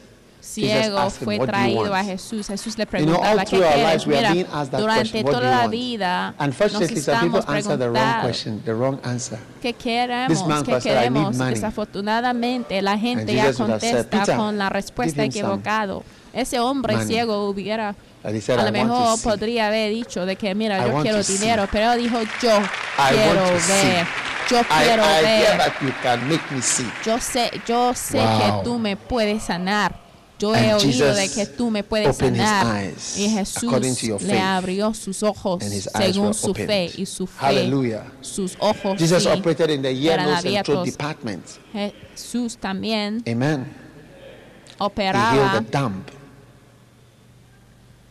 ciego 0.43 1.09
fue 1.09 1.37
"What 1.39 1.39
do 1.39 1.45
you 1.45 1.51
traído 1.51 1.85
a 1.85 1.89
want?" 1.91 2.05
Jesús, 2.05 2.47
Jesús 2.47 2.77
le 2.77 2.85
preguntaba, 2.85 3.45
¿qué 3.45 3.57
quieres? 3.57 4.07
Mira, 4.07 4.33
durante 4.77 5.23
toda 5.23 5.41
la 5.41 5.67
vida 5.67 6.35
nos 6.37 6.81
estamos 6.81 7.45
answer 7.47 7.77
the 7.77 8.73
wrong 8.73 8.99
preguntando. 9.03 9.39
¿Qué 9.61 9.73
queremos? 9.73 10.43
¿Qué 10.63 10.71
said, 10.71 10.75
"I 10.75 10.81
need 10.83 10.83
queremos? 10.83 11.37
money." 11.37 11.53
Desafortunadamente, 11.55 12.81
la 12.81 12.97
gente 12.97 13.33
ya 13.33 13.53
contesta 13.53 14.03
"Peter, 14.09 14.35
con 14.35 14.57
la 14.57 14.69
respuesta 14.69 15.23
equivocada. 15.23 15.99
Ese 16.33 16.59
hombre 16.59 16.93
money." 16.95 17.07
ciego 17.07 17.49
hubiera 17.49 17.95
And 18.25 18.35
he 18.35 18.41
said, 18.41 18.57
a 18.59 18.63
"I 18.63 18.65
lo 18.65 18.71
mejor 18.71 19.17
see." 19.17 19.23
podría 19.29 19.67
haber 19.67 19.91
dicho 19.93 20.25
de 20.25 20.35
que 20.35 20.55
mira 20.55 20.77
I 20.77 20.89
yo 20.89 21.01
quiero 21.01 21.17
to 21.19 21.23
see. 21.23 21.37
dinero 21.37 21.67
pero 21.71 21.93
dijo 21.95 22.19
yo 22.41 22.57
I 22.59 23.13
quiero 23.13 23.59
see. 23.59 23.83
ver 23.85 24.07
yo 24.49 24.61
quiero 24.63 25.03
I 25.03 25.21
ver 25.23 25.41
hear 25.41 25.57
that 25.57 25.73
you 25.81 25.91
can 26.01 26.27
make 26.29 26.43
me 26.51 26.61
see. 26.61 26.89
yo 27.05 27.19
sé 27.19 27.51
yo 27.67 27.93
sé 27.93 28.19
Wow. 28.19 28.39
que 28.39 28.63
tú 28.63 28.79
me 28.79 28.95
puedes 28.95 29.43
sanar 29.43 30.02
yo 30.39 30.53
he 30.55 30.73
oído 30.73 31.13
de 31.13 31.29
que 31.29 31.45
tú 31.45 31.69
me 31.71 31.83
puedes 31.83 32.17
sanar 32.17 32.83
eyes 32.83 33.17
y 33.17 33.29
Jesús 33.29 34.21
le 34.23 34.39
abrió 34.39 34.93
sus 34.93 35.23
ojos 35.23 35.63
según 35.63 36.33
su 36.33 36.53
fe 36.53 36.91
y 36.97 37.05
su 37.05 37.27
fe 37.27 37.45
Hallelujah. 37.45 38.11
sus 38.21 38.55
ojos 38.59 38.99
Jesus 38.99 39.25
operated 39.25 39.69
in 39.69 39.81
the 39.81 39.89
eran 40.09 40.29
abiertos. 40.29 40.85
department. 40.85 41.45
Jesús 41.73 42.57
también 42.57 43.23
Amen. 43.27 43.65
He 43.65 44.83
operaba 44.83 45.59
the 45.61 45.71
dumb. 45.71 46.03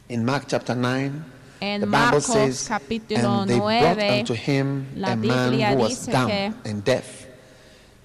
In 0.09 0.25
Mark 0.25 0.45
chapter 0.47 0.75
9, 0.75 1.25
the 1.61 1.67
en 1.67 1.81
Bible 1.83 1.91
Marcos 1.91 2.26
says, 2.26 2.69
capítulo 2.69 3.43
and 3.43 3.50
they 3.50 3.59
brought 3.59 3.97
9 3.97 4.19
unto 4.21 4.35
him 4.35 4.87
la 4.97 5.12
a 5.12 5.17
man 5.17 5.52
who 5.52 5.83
was 5.83 6.07
dumb 6.07 6.55
and 6.64 6.85
deaf. 6.85 7.26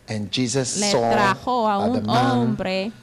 And 0.07 0.31
Jesus 0.31 0.79
le 0.79 0.91
saw 0.91 1.12
trajo 1.13 1.67
a 1.67 2.00
the 2.00 2.01
man, 2.01 2.93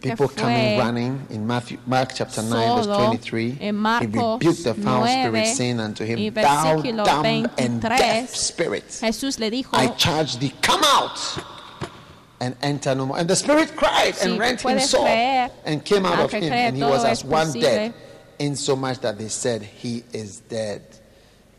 people 0.00 0.28
coming 0.28 0.78
running 0.78 1.26
in 1.30 1.46
Matthew, 1.46 1.78
Mark 1.86 2.10
chapter 2.14 2.42
9, 2.42 2.50
verse 2.50 2.86
23. 2.86 3.50
He 3.50 3.70
rebuked 3.70 4.64
the 4.64 4.74
foul 4.74 5.04
9 5.04 5.30
spirit, 5.30 5.46
saying 5.46 5.80
unto 5.80 6.04
him, 6.04 6.34
Thou 6.34 6.82
dumb 6.82 7.48
and 7.58 7.80
deaf 7.80 8.30
spirit, 8.34 8.84
Jesús 8.88 9.38
le 9.38 9.50
dijo 9.50 9.68
I 9.72 9.88
charge 9.88 10.38
thee, 10.38 10.52
come 10.62 10.82
out 10.84 11.44
and 12.40 12.56
enter 12.62 12.94
no 12.94 13.06
more. 13.06 13.18
And 13.18 13.28
the 13.28 13.36
spirit 13.36 13.74
cried 13.76 14.14
Si 14.14 14.30
and 14.30 14.38
rent 14.38 14.62
him 14.62 14.78
sore 14.80 15.06
and 15.06 15.84
came 15.84 16.06
out 16.06 16.20
of 16.20 16.32
him, 16.32 16.52
and 16.52 16.76
he 16.76 16.82
was 16.82 17.04
as 17.04 17.24
one 17.24 17.52
dead, 17.52 17.94
insomuch 18.38 19.00
that 19.00 19.18
they 19.18 19.28
said, 19.28 19.62
He 19.62 20.04
is 20.12 20.40
dead. 20.40 20.87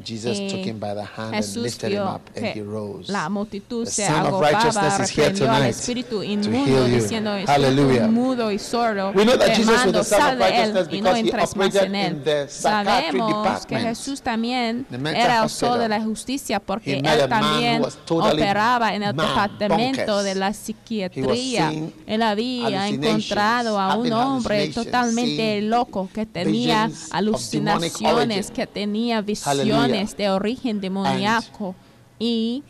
Jesus 0.04 0.40
took 0.48 0.64
him 0.64 0.80
by 0.80 0.94
the 0.94 1.04
hand 1.04 1.34
and 1.36 1.44
Jesús 1.44 1.62
lifted 1.64 1.92
him 1.92 2.04
up, 2.08 2.22
and 2.36 2.46
he 2.54 2.62
rose. 2.62 3.10
la 3.12 3.28
multitud 3.30 3.84
The 3.86 3.92
se 3.92 4.06
Son 4.08 4.16
of 4.22 4.28
agobaba, 4.28 4.52
Righteousness 4.52 5.00
is 5.00 5.10
here 5.10 5.28
reprendió 5.28 5.50
al 5.52 5.58
tonight 5.58 5.70
espíritu 5.72 6.16
to 6.18 6.24
inmundo 6.24 6.66
heal 6.72 6.88
you. 6.88 6.96
diciendo 7.02 7.32
Hallelujah. 7.46 8.08
mudo 8.08 8.52
y 8.52 8.60
sordo 8.60 9.12
We 9.14 9.26
know 9.26 9.38
that 9.38 9.48
te 9.48 9.56
Jesus 9.56 9.72
was 9.74 9.86
mando, 9.86 10.00
the 10.00 10.06
Son 10.06 10.34
of 10.36 10.40
Righteousness 10.40 10.88
because 10.88 11.22
he 11.22 11.32
operated 11.32 11.84
in 11.84 12.24
the 12.24 12.48
que 12.48 13.28
department, 13.28 13.84
Jesús 13.88 14.22
también 14.22 14.86
era 15.16 15.46
de 15.78 15.90
la 15.90 16.02
justicia 16.02 16.60
porque 16.60 17.00
él 17.00 17.28
también 17.30 17.84
operaba 18.10 18.94
en 18.96 19.04
el 19.04 19.16
departamento 19.16 20.24
de 20.24 20.36
la 20.36 20.48
He 20.48 20.50
was 20.50 20.58
psiquiatría. 20.58 21.70
seeing 21.70 21.94
Él 22.08 22.22
había 22.22 22.88
encontrado 22.88 23.80
a 23.80 23.96
un 23.96 24.12
hombre 24.14 24.70
totalmente 24.70 25.62
loco 25.62 26.10
que 26.14 26.26
tenía 26.26 26.90
alucinaciones, 27.12 28.52
que 28.52 28.66
tenía 28.66 29.24
Hallelujah. 29.44 29.89
De 29.92 30.30
origen 30.30 30.82
demoníaco. 30.82 31.76
Y 32.20 32.64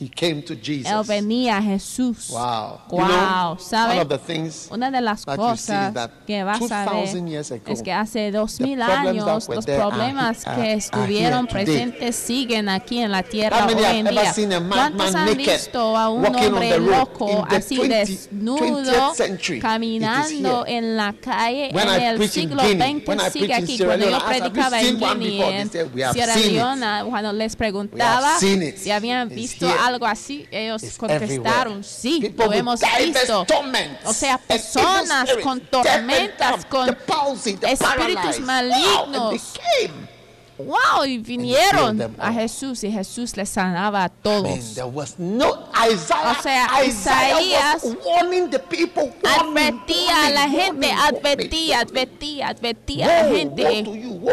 He 0.00 0.08
came 0.08 0.42
to 0.42 0.54
Jesus. 0.54 0.86
él 0.90 1.04
venía 1.06 1.58
a 1.58 1.62
Jesús. 1.62 2.28
Wow. 2.30 2.80
Wow, 2.90 3.00
you 3.00 3.06
know, 3.06 3.58
¿sabe? 3.60 3.92
one 3.94 4.00
of 4.00 4.08
the 4.08 4.18
things 4.18 4.68
Una 4.70 4.90
de 4.90 5.00
las 5.00 5.24
that 5.24 5.36
you 5.38 5.44
see 5.56 5.72
is 5.72 5.92
cosas 5.92 6.10
que 6.26 6.42
vas 6.44 6.60
a 6.72 6.84
2,000 6.84 7.24
ver 7.24 7.52
ago, 7.52 7.72
es 7.72 7.82
que 7.82 7.92
hace 7.92 8.30
dos 8.32 8.56
the 8.56 8.64
mil 8.64 8.82
años 8.82 9.24
los 9.48 9.64
problemas 9.64 10.46
are- 10.46 10.60
que 10.62 10.72
estuvieron 10.74 11.46
presentes 11.46 12.16
siguen 12.16 12.68
aquí 12.68 12.98
en 12.98 13.12
la 13.12 13.22
tierra 13.22 13.66
hoy 13.66 13.72
en 13.84 14.06
día. 14.06 14.34
¿Cuántos 14.68 15.14
han 15.14 15.36
visto 15.36 15.96
a 15.96 16.08
un 16.10 16.26
hombre 16.26 16.78
loco 16.80 17.30
in 17.30 17.44
the 17.48 17.56
así 17.56 17.76
20 17.78 17.94
desnudo 17.96 18.92
20th 18.92 19.14
century? 19.14 19.60
Caminando 19.60 20.64
en 20.66 20.96
la 20.96 21.12
calle 21.12 21.70
When 21.72 21.88
en 21.88 22.00
I 22.00 22.04
el 22.04 22.28
siglo 22.28 22.62
XX 22.62 23.32
sigue 23.32 23.54
aquí? 23.54 23.78
Cuando 23.78 24.06
yo 24.06 24.10
Leone, 24.10 24.10
I 24.10 24.14
asked, 24.14 24.24
"Have 24.24 24.44
you 24.44 24.50
predicaba 24.50 24.80
en 24.80 24.98
Guinea, 24.98 26.12
Sierra. 26.12 26.36
Leona, 26.36 27.04
cuando 27.08 27.32
les 27.32 27.56
preguntaba 27.56 28.38
si 28.38 28.90
habían 28.90 29.28
visto. 29.28 29.66
Algo 29.86 30.06
así, 30.06 30.46
ellos 30.50 30.82
contestaron, 30.96 31.84
sí, 31.84 32.18
People 32.20 32.46
lo 32.46 32.52
hemos 32.52 32.80
visto. 32.98 33.46
O 34.04 34.12
sea, 34.12 34.38
personas 34.38 35.30
con 35.42 35.60
tormentas, 35.60 36.64
con 36.66 36.88
espíritus 36.88 38.40
malignos. 38.40 39.54
wow, 40.58 41.04
y 41.04 41.18
vinieron 41.18 42.14
a. 42.18 42.32
Jesús 42.32 42.84
y 42.84 42.92
Jesús 42.92 43.36
les 43.36 43.48
sanaba 43.48 44.04
a 44.04 44.08
todos. 44.08 44.74
there 44.74 44.86
was 44.86 45.18
no 45.18 45.68
Isaiah. 45.74 46.36
O 46.38 46.42
sea, 46.42 46.84
Isaías 46.84 47.82
was 47.82 47.96
warning 48.04 48.50
the 48.50 48.58
people. 48.58 49.12
warning, 49.22 49.56
Advertía 49.56 50.26
a 50.26 50.30
la 50.30 50.48
gente, 50.48 50.92
advertía, 50.92 51.80
advertía, 51.80 52.48
advertía 52.48 53.04
a 53.04 53.22
la 53.24 53.28
gente. 53.30 53.84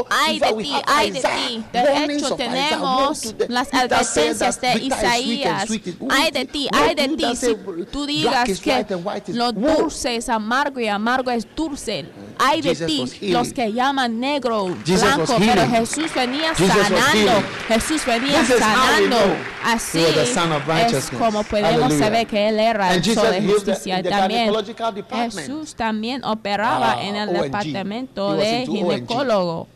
Ay 0.10 0.40
de 0.40 0.54
ti, 0.54 0.74
ay 0.88 1.12
de 1.12 1.20
ti. 1.22 1.64
De 1.74 2.06
hecho, 2.16 2.36
tenemos 2.36 3.36
las 3.48 3.74
advertencias 3.74 4.62
de 4.62 4.74
Isaías. 4.84 5.66
Ay 6.10 6.32
de 6.32 6.46
ti, 6.46 6.68
ay 6.72 6.96
de 6.96 7.08
ti. 7.10 7.36
Si 7.36 7.56
tú 7.92 8.06
digas 8.06 8.48
que 8.60 8.86
lo 9.28 9.52
dulce 9.52 10.16
es 10.16 10.30
amargo 10.30 10.80
y 10.80 10.88
amargo 10.88 11.32
es 11.32 11.48
dulce. 11.56 12.06
Ay 12.38 12.62
de 12.62 12.76
ti, 12.76 13.06
los 13.32 13.54
que 13.54 13.72
llaman 13.72 14.20
negro, 14.20 14.66
blanco, 14.86 15.36
pero. 15.40 15.68
Jesús 15.70 16.14
venía 16.14 16.54
sanando. 16.56 17.44
Jesús 17.68 18.06
venía 18.06 18.46
sanando. 18.46 19.18
Así 19.64 20.00
es 20.00 21.10
como 21.18 21.44
podemos 21.44 21.94
saber 21.94 22.26
que 22.28 22.50
él 22.50 22.60
era 22.60 22.94
el 22.96 23.04
sol 23.04 23.32
de 23.32 23.42
justicia. 23.44 24.02
También. 24.04 24.52
Jesús 25.12 25.76
también 25.76 26.24
operaba 26.24 26.94
Ah, 26.94 27.04
en 27.04 27.16
el 27.16 27.32
departamento 27.32 28.34
de 28.34 28.66
ginecólogo. 28.66 29.68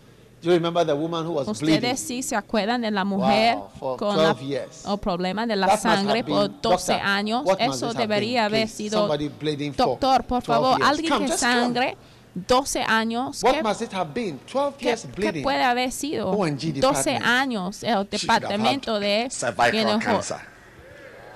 Do 0.46 0.52
you 0.52 0.58
remember 0.58 0.86
the 0.86 0.94
woman 0.94 1.26
who 1.26 1.32
was 1.34 1.48
bleeding? 1.60 1.78
Ustedes 1.90 2.00
sí 2.00 2.22
se 2.22 2.36
acuerdan 2.36 2.82
de 2.82 2.92
la 2.92 3.04
mujer 3.04 3.58
Wow, 3.80 3.98
con 3.98 4.16
la, 4.16 4.28
12 4.34 4.46
years. 4.46 4.86
o 4.86 4.98
problema 4.98 5.48
de 5.48 5.56
la 5.56 5.66
That 5.68 5.80
sangre 5.80 6.24
por 6.24 6.50
been- 6.50 6.62
12 6.62 6.92
doctor, 6.94 7.08
años. 7.08 7.46
Eso 7.58 7.94
debería 7.96 8.46
haber 8.46 8.68
sido 8.70 9.08
bleeding 9.40 9.74
doctor, 9.76 10.24
por 10.26 10.44
12 10.44 10.46
favor, 10.46 10.84
alguien 10.84 11.12
Come, 11.14 11.26
que 11.26 11.32
sangre 11.36 11.98
12 12.36 12.84
años. 12.84 13.42
What 13.44 13.54
¿qué- 13.56 13.64
must 13.64 13.82
it 13.82 13.94
have 13.96 14.12
been? 14.14 14.40
12 14.46 14.78
¿Qué, 14.78 14.86
years 14.86 15.02
qué 15.02 15.08
bleeding. 15.16 15.44
puede 15.44 15.64
haber 15.64 15.92
sido? 15.92 16.30
ONG 16.30 16.74
12 16.80 17.12
department. 17.14 17.26
años 17.26 17.82
el 17.84 18.08
departamento 18.08 19.00
de 19.00 19.28
cervical 19.32 19.72
gineco- 19.72 20.00
cancer. 20.04 20.38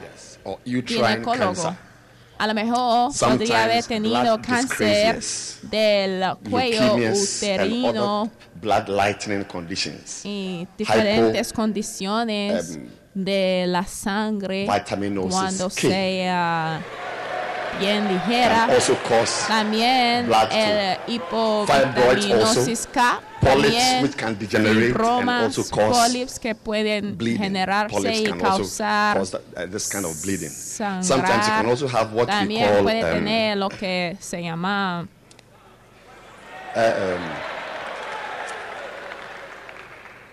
Yes. 0.01 0.39
Or 0.43 0.59
uterine 0.67 1.07
ginecólogo. 1.07 1.53
cancer. 1.53 1.88
A 2.39 2.47
lo 2.47 2.53
mejor 2.53 3.13
Sometimes 3.13 3.49
podría 3.49 3.63
haber 3.65 3.83
tenido 3.83 4.41
cáncer 4.41 5.19
del 5.63 6.23
cuello 6.49 6.95
uterino. 6.95 8.31
blood 8.61 9.45
conditions. 9.45 10.21
y 10.23 10.65
diferentes 10.77 11.51
condiciones 11.51 12.77
um, 12.77 12.87
de 13.13 13.65
la 13.67 13.85
sangre 13.85 14.65
cuando 15.29 15.69
sea 15.69 16.81
bien 17.79 18.07
ligera. 18.07 18.65
also 18.65 18.95
cause 19.07 19.47
También 19.47 20.25
blood 20.27 20.49
el 20.51 20.97
hipovitaminosis 21.07 22.87
K, 22.87 23.01
polyps 23.41 24.01
which 24.01 24.15
can 24.15 24.37
degenerate 24.37 24.95
and 24.95 25.29
also 25.29 25.63
cause 25.63 26.39
que 26.39 26.55
pueden 26.55 27.17
bleeding. 27.17 27.41
generarse 27.41 27.93
Polyps 27.95 28.19
y 28.19 28.23
can 28.23 28.41
also 28.45 28.63
causar 28.63 29.17
cause 29.17 29.31
that, 29.31 29.41
uh, 29.57 29.71
this 29.71 29.89
kind 29.89 30.05
of 30.05 30.21
bleeding. 30.21 30.49
sangrar. 30.49 31.03
Sometimes 31.03 31.47
you 31.47 31.53
can 31.53 31.65
also 31.65 31.87
have 31.87 32.13
what 32.13 32.27
we 32.27 32.33
También 32.33 32.67
call 32.69 32.83
puede 32.83 33.03
um, 33.03 33.13
tener 33.13 33.55
lo 33.57 33.69
que 33.69 34.17
se 34.19 34.41
llama 34.41 35.07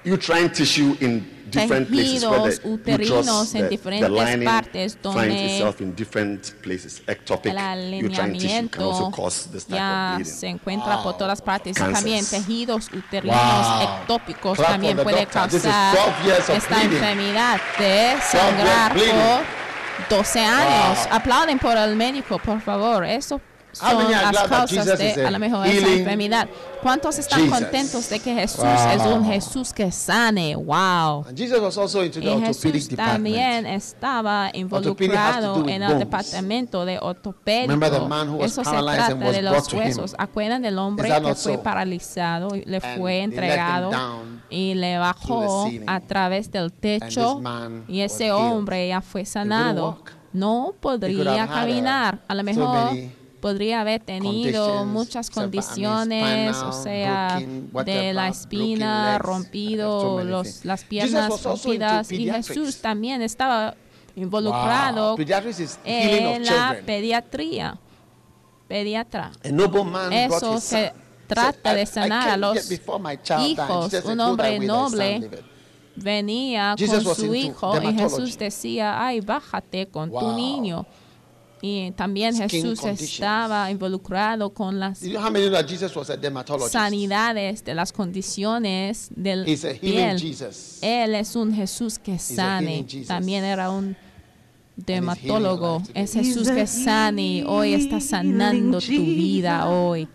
uterine 0.05 0.49
tissue 0.51 0.97
in 1.01 1.36
Tejidos 1.51 2.61
uterinos 2.65 3.55
en 3.55 3.69
diferentes 3.69 4.45
partes 4.45 4.99
donde 5.01 5.29
finds 5.29 5.53
itself 5.53 5.81
in 5.81 5.95
different 5.95 6.51
places. 6.63 7.03
Ectopic 7.07 7.53
el 7.53 7.59
alineamiento 7.59 9.03
ya 9.69 10.19
se 10.25 10.49
encuentra 10.49 11.03
por 11.03 11.17
todas 11.17 11.41
partes 11.41 11.77
Cancers. 11.77 11.99
también 11.99 12.27
tejidos 12.27 12.91
uterinos 12.93 13.37
Wow. 13.37 13.83
ectópicos 13.83 14.57
Clap 14.59 14.71
también 14.71 14.97
puede 14.97 15.27
causar 15.27 15.95
12 15.95 16.25
years 16.25 16.49
of 16.51 16.57
esta 16.57 16.83
enfermedad 16.83 17.61
de 17.79 18.17
sangrar 18.23 18.93
por 18.93 20.17
12 20.19 20.41
años. 20.41 20.99
Wow. 21.05 21.17
Aplauden 21.17 21.59
por 21.59 21.77
el 21.77 21.97
médico, 21.97 22.39
por 22.39 22.61
favor. 22.61 23.05
Eso 23.05 23.41
son 23.77 23.99
many 23.99 24.15
are 24.15 24.33
las 24.33 24.49
causas 24.49 24.99
de 24.99 25.27
a 25.27 25.31
lo 25.31 25.39
mejor 25.39 25.67
esa 25.67 25.87
enfermedad. 25.87 26.49
¿Cuántos 26.83 27.19
están 27.19 27.49
contentos 27.51 28.09
de 28.09 28.21
que 28.21 28.35
Jesús 28.35 28.65
es 28.65 29.03
un 29.03 29.25
Jesús 29.25 29.73
que 29.73 29.91
sane? 29.91 30.55
Wow. 30.55 31.25
And 31.27 31.37
Jesus 31.37 31.61
was 31.61 31.77
also 31.77 32.05
into 32.05 32.21
the 32.21 32.33
Y 32.33 32.41
Jesús 32.41 32.89
también 32.95 33.67
estaba 33.67 34.51
involucrado 34.53 35.69
en 35.69 35.83
el 35.83 35.99
departamento 35.99 36.85
de 36.85 36.99
ortopédico. 37.01 37.75
Eso 38.41 38.65
se 38.65 38.71
trata 38.71 39.15
de 39.15 39.43
los 39.43 39.73
huesos. 39.73 40.15
¿Acuerdan 40.19 40.63
del 40.63 40.79
hombre 40.79 41.09
que 41.09 41.35
fue 41.35 41.59
paralizado 41.59 42.55
y 42.55 42.65
le 42.65 42.81
fue 42.81 43.23
entregado 43.23 43.91
y 44.49 44.75
le 44.75 44.99
bajó 44.99 45.69
a 45.87 46.01
través 46.01 46.51
del 46.51 46.73
techo 46.73 47.41
y 47.89 48.01
ese 48.01 48.33
hombre 48.33 48.89
ya 48.89 49.01
fue 49.01 49.25
sanado? 49.25 49.99
No 50.33 50.75
podría 50.79 51.47
caminar. 51.47 52.21
A 52.29 52.35
lo 52.35 52.45
mejor 52.45 52.91
podría 53.41 53.81
haber 53.83 54.03
tenido 54.03 54.67
conditions, 54.67 54.87
muchas 54.93 55.31
condiciones, 55.31 56.57
o 56.57 56.73
sea, 56.73 57.39
broken, 57.39 57.71
de 57.85 58.13
la 58.15 58.29
espina, 58.29 59.13
legs, 59.13 59.25
rompido, 59.25 60.01
so 60.01 60.25
los, 60.25 60.65
las 60.65 60.85
piernas 60.85 61.43
rompidas 61.43 62.11
y. 62.13 62.31
Jesús 62.31 62.77
también 62.81 63.23
estaba 63.23 63.75
involucrado 64.15 65.17
Wow. 65.17 65.17
En 65.85 66.45
la 66.45 66.77
pediatría. 66.85 67.79
Pediatra. 68.69 69.31
Eso 70.13 70.61
se 70.61 70.93
trata 71.29 71.75
de 71.75 71.81
"I- 71.81 71.83
I 71.85 71.87
sanar 71.87 72.31
a 72.31 72.37
los 72.37 72.55
get 72.55 72.69
before 72.69 72.99
my 73.03 73.17
child 73.23 73.41
died." 73.41 73.51
hijos. 73.51 73.93
Un 74.05 74.17
"Go 74.19 74.37
thy 74.37 74.57
hombre 74.57 74.59
noble 74.67 75.19
liveth." 75.21 75.45
venía 75.97 76.75
Jesus 76.77 77.05
con 77.05 77.15
su 77.15 77.35
hijo 77.35 77.81
y. 77.83 77.95
Jesús 77.99 78.37
decía, 78.39 79.03
ay, 79.05 79.21
bájate 79.21 79.87
con 79.87 80.11
tu 80.11 80.33
niño. 80.33 80.85
Y 81.63 81.91
también 81.93 82.35
Skin 82.35 82.49
Jesús 82.49 82.81
conditions. 82.81 83.13
estaba 83.13 83.71
involucrado 83.71 84.51
con 84.51 84.79
las 84.79 85.01
You 85.01 85.13
know 85.13 85.23
how 85.23 85.31
many 85.31 85.47
know 85.47 85.53
that 85.59 85.67
Jesus 85.67 85.95
was 85.97 86.11
a 86.11 86.17
dermatologist? 86.17 86.73
sanidades 86.73 87.65
de 87.65 87.75
las 87.75 87.93
condiciones 87.93 89.09
del 89.15 89.45
piel. 89.81 90.19
Jesus. 90.21 90.79
Él 90.83 91.15
es 91.15 91.35
un 91.35 91.55
Jesús 91.55 91.99
que 91.99 92.19
sane. 92.19 92.85
También 93.07 93.45
era 93.45 93.71
un 93.71 93.97
dermatólogo. 94.77 95.83
Es 95.95 96.13
Jesús 96.13 96.51
que 96.51 96.67
sana 96.67 97.21
y 97.21 97.43
hoy 97.43 97.75
está 97.75 98.01
sanando 98.01 98.81
tu 98.81 98.87
vida 98.87 99.69
hoy. 99.69 100.09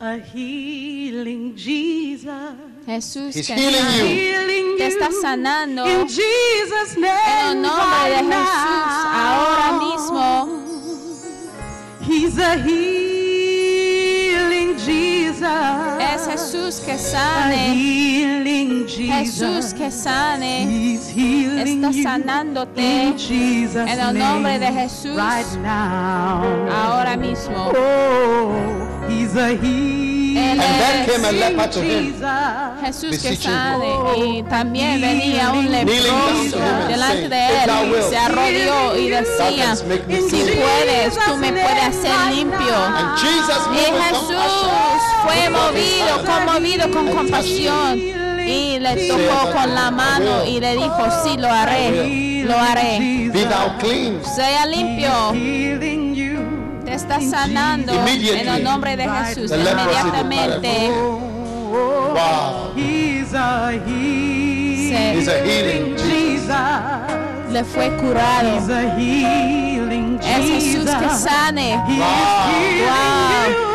A 0.00 0.16
healing 0.16 1.56
Jesus. 1.56 2.30
Jesús 2.86 3.34
He's 3.34 3.48
que 3.48 3.54
healing 3.54 3.84
you. 3.98 4.04
Healing 4.06 4.76
Te 4.78 4.86
está 4.86 5.10
sanando 5.20 5.84
in 5.88 6.06
Jesus' 6.06 6.96
en 6.96 7.04
el 7.04 7.60
nombre 7.62 8.10
de 8.10 8.22
Jesús 8.22 8.94
ahora 9.12 9.72
mismo. 9.82 10.48
He's 12.00 12.38
a 12.38 12.54
healing 12.64 13.98
Jesus. 14.78 15.42
Es 15.98 16.26
Jesús 16.28 16.78
que 16.78 16.92
a 16.92 17.50
healing 17.50 18.86
Jesus. 18.86 19.10
Jesús 19.10 19.74
que 19.74 19.90
sane. 19.90 20.64
He's 20.64 21.08
healing 21.08 21.82
Está 21.82 21.90
you 21.90 22.02
sanándote 22.04 22.80
in 22.80 23.18
Jesus' 23.18 23.90
en 23.90 23.98
el 23.98 24.16
nombre 24.16 24.60
de 24.60 24.70
name 24.70 24.80
Jesús. 24.80 25.16
Right 25.16 25.58
now. 25.60 26.70
ahora 26.70 27.16
mismo. 27.16 27.72
Oh, 27.74 28.87
he's 29.08 29.34
a 29.36 29.48
healing 29.48 30.36
Él 30.38 30.60
And 30.60 30.60
then 30.60 31.06
came 31.06 31.24
a 31.24 31.28
es 31.30 31.34
leper 31.34 31.70
to 31.70 31.80
him. 31.82 32.12
Jesus. 32.12 32.22
Jesús 32.80 33.10
que 33.10 33.30
beseeching 33.30 33.50
sane. 33.50 34.38
Y 34.38 34.42
también 34.44 35.00
venía 35.00 35.50
un 35.52 35.66
down 35.72 35.86
to 35.86 35.92
him 35.92 36.04
leproso 36.04 36.58
and 36.62 36.88
delante 36.88 37.16
saying, 37.16 37.30
de 37.30 37.56
"If 37.58 37.66
thou 37.66 37.82
él. 37.82 37.90
wilt, 37.90 38.08
Se 38.10 38.16
arrodilló 38.18 38.96
y 38.96 39.08
decía, 39.10 39.36
thou 39.38 39.56
canst 39.56 39.84
make 39.86 40.06
me 40.06 40.20
si 40.20 40.28
clean." 40.42 40.58
puedes, 40.62 41.14
tú 41.26 41.36
me 41.38 41.52
puedes 41.52 41.84
hacer 41.84 42.34
limpio. 42.34 42.74
And 42.76 43.18
Jesus 43.18 43.62
Y 43.66 43.68
moved 43.68 43.90
with 43.90 44.02
Jesús 44.04 44.28
compassion. 44.28 45.22
fue 45.24 45.50
movido, 45.50 46.24
conmovido 46.24 46.90
con 46.92 47.06
compasión 47.16 47.98
y 48.46 48.78
le 48.78 49.08
tocó 49.08 49.50
con 49.52 49.74
la 49.74 49.90
mano 49.90 50.44
y 50.46 50.60
le 50.60 50.72
dijo, 50.76 51.04
sí, 51.24 51.36
lo 51.36 51.48
haré, 51.50 52.44
lo 52.44 52.56
haré. 52.56 53.28
Be 53.32 53.44
thou 53.44 53.76
clean. 53.78 54.20
Sea 54.24 54.64
limpio, 54.66 55.32
está 56.98 57.20
sanando 57.20 57.92
en 57.92 57.98
Immediately. 58.00 58.48
el 58.48 58.62
nombre 58.64 58.96
de 58.96 59.08
Jesús, 59.08 59.50
The 59.50 59.56
leprosy 59.58 60.08
inmediatamente. 60.20 60.90
Wow. 61.70 62.72
He's 62.76 63.32
a 63.34 63.72
healing 63.86 64.88
Se 64.90 65.14
He's 65.18 65.28
a 65.28 65.38
healing 65.44 65.96
Jesus. 65.96 66.08
Jesus. 66.08 67.52
le 67.52 67.64
fue 67.64 67.88
curado. 67.96 68.48
He's 68.58 68.68
a 68.70 68.96
healing 68.96 70.18
Es 70.22 70.26
Jesús 70.64 70.90
que 70.90 71.08
Jesus. 71.08 71.20
sane. 71.30 71.78
He 71.86 71.94
is 71.94 72.00
Wow. 72.00 72.06
healing 72.50 72.84
Wow. 72.86 73.68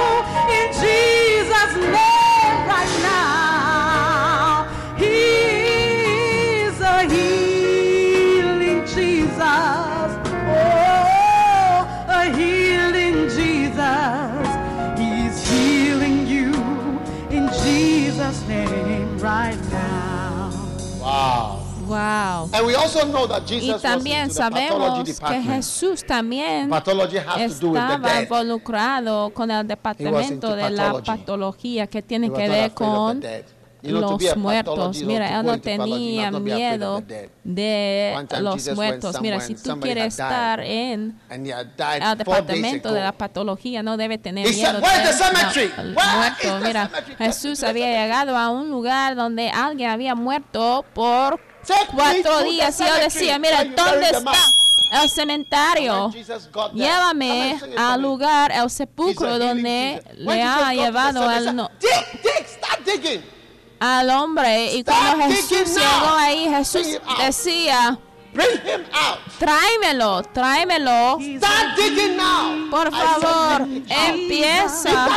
Wow. 21.94 22.50
And 22.52 22.66
we 22.66 22.76
also 22.76 23.06
know 23.06 23.28
that 23.28 23.44
Y 23.44 23.60
Jesus 23.60 23.74
was 23.74 23.82
también 23.82 24.28
the 24.30 24.34
sabemos 24.34 25.20
que. 25.20 25.42
Jesús 25.44 26.04
también 26.04 26.72
estaba 26.74 28.22
involucrado 28.22 29.30
con 29.34 29.52
el 29.52 29.68
departamento 29.68 30.56
de 30.56 30.70
la 30.72 30.94
patología 31.04 31.88
que 31.88 32.02
tiene 32.02 32.32
que 32.32 32.50
ver 32.50 32.74
con 32.74 33.22
los 33.84 34.38
muertos. 34.38 35.04
Mira, 35.04 35.40
él 35.40 35.46
no 35.46 35.60
tenía 35.60 36.32
miedo 36.32 37.04
de 37.44 38.16
los 38.40 38.76
muertos. 38.76 39.22
Mira, 39.22 39.40
si 39.40 39.56
tú 39.56 39.80
quieres 39.80 40.08
estar 40.08 40.62
en 40.62 41.20
el 41.30 42.18
departamento 42.18 42.94
de 42.94 43.02
la 43.02 43.12
patología 43.12 43.84
no 43.84 43.98
debe 43.98 44.18
tener 44.18 44.48
miedo 44.50 44.80
"Where's 44.80 45.18
the 45.18 45.62
de 45.62 45.94
muerto. 45.94 46.60
Mira? 46.64 46.90
Jesús 47.18 47.64
había 47.64 48.04
llegado 48.04 48.38
a 48.38 48.50
un 48.50 48.70
lugar 48.70 49.16
donde 49.16 49.50
alguien 49.50 49.90
había 49.90 50.16
muerto 50.16 50.86
por 50.94 51.40
cuatro 51.96 52.44
días 52.44 52.80
y 52.80 52.84
cemetery 52.84 53.00
decía, 53.00 53.40
mira, 53.40 53.64
¿dónde 53.64 54.06
está 54.10 54.32
out." 54.32 55.02
el 55.02 55.10
cementerio? 55.10 56.12
Llévame 56.74 57.60
al 57.78 58.02
lugar, 58.02 58.52
el 58.52 58.66
He's 58.66 58.66
a 58.66 58.70
sepulcro 58.70 59.40
donde 59.40 60.04
le 60.16 60.42
ha 60.42 60.72
llevado 60.74 61.28
al, 61.28 61.56
no- 61.56 61.70
al 63.80 64.10
hombre. 64.12 64.74
Y 64.76 64.84
cuando 64.84 65.26
Jesús 65.26 65.76
llegó 65.76 66.16
ahí, 66.16 66.48
Jesús 66.50 66.88
decía, 67.20 67.98
Bring 68.34 68.50
him 68.66 68.84
out. 68.94 69.20
tráemelo, 69.38 70.24
tráemelo. 70.24 71.20
Start 71.38 71.76
digging 71.78 72.18
now. 72.18 72.70
Por 72.72 72.92
favor, 72.92 73.68
empieza 73.88 75.08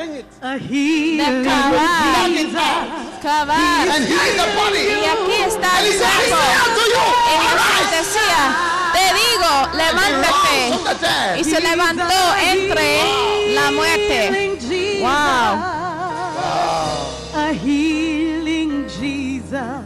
Dig, 0.00 0.08
I 0.08 0.16
said, 0.16 0.16
dig, 0.16 0.16
bring 0.16 0.16
it. 0.16 0.26
A 0.42 0.58
healing 0.58 1.44
cavar. 1.44 2.26
Jesus. 2.26 2.54
cavar. 3.22 3.58
And 3.90 4.04
here 4.04 4.26
is 4.26 4.36
the 4.36 4.46
Y 4.46 4.54
body. 4.56 4.84
aquí 5.12 5.36
está 5.44 5.70
And 5.76 5.84
el 5.84 5.84
he 5.84 5.92
said, 5.98 6.08
I 6.08 6.12
cuerpo. 6.20 6.40
say 6.40 6.50
unto 6.64 6.84
you, 6.90 7.04
Y 7.10 7.36
Jesús 7.40 7.60
arise. 7.60 7.92
decía, 8.00 8.42
te 8.96 9.04
digo, 9.20 9.52
And 9.60 9.70
he 9.70 9.76
rose 9.76 9.80
levántate. 9.80 10.58
from 10.72 10.84
the 10.84 10.94
dead. 11.00 11.32
Y 11.38 11.42
se 11.44 11.58
levantó 11.60 12.20
entre 12.40 12.88
la 13.54 13.66
muerte. 13.72 14.18
Healing 14.30 14.58
Jesus. 14.60 15.04
A 17.34 17.52
healing 17.52 18.88
Jesus. 18.88 19.84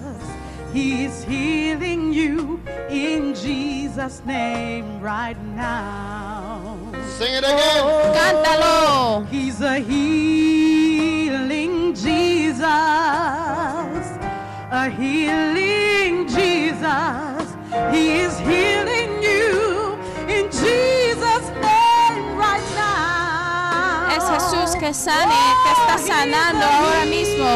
He's 0.73 1.23
healing 1.25 2.13
you 2.13 2.61
in 2.91 3.35
Jesus' 3.35 4.23
name 4.27 5.01
right 5.01 5.37
now. 5.55 6.77
Sing 7.19 7.35
it 7.35 7.45
again. 7.45 7.85
Cántalo. 8.15 9.27
He's 9.29 9.61
a 9.61 9.79
healing 9.79 10.95
Jesus. 11.95 12.65
A 14.71 14.91
healing 14.91 16.27
Jesus. 16.29 17.57
He 17.93 18.21
is 18.21 18.39
healing 18.41 19.23
you 19.23 19.97
in 20.29 20.51
Jesus' 20.51 21.04
que 24.85 24.93
sane, 24.93 25.35
que 25.65 25.73
está 25.81 26.15
sanando 26.15 26.63
ahora 26.63 27.07
mismo. 27.07 27.47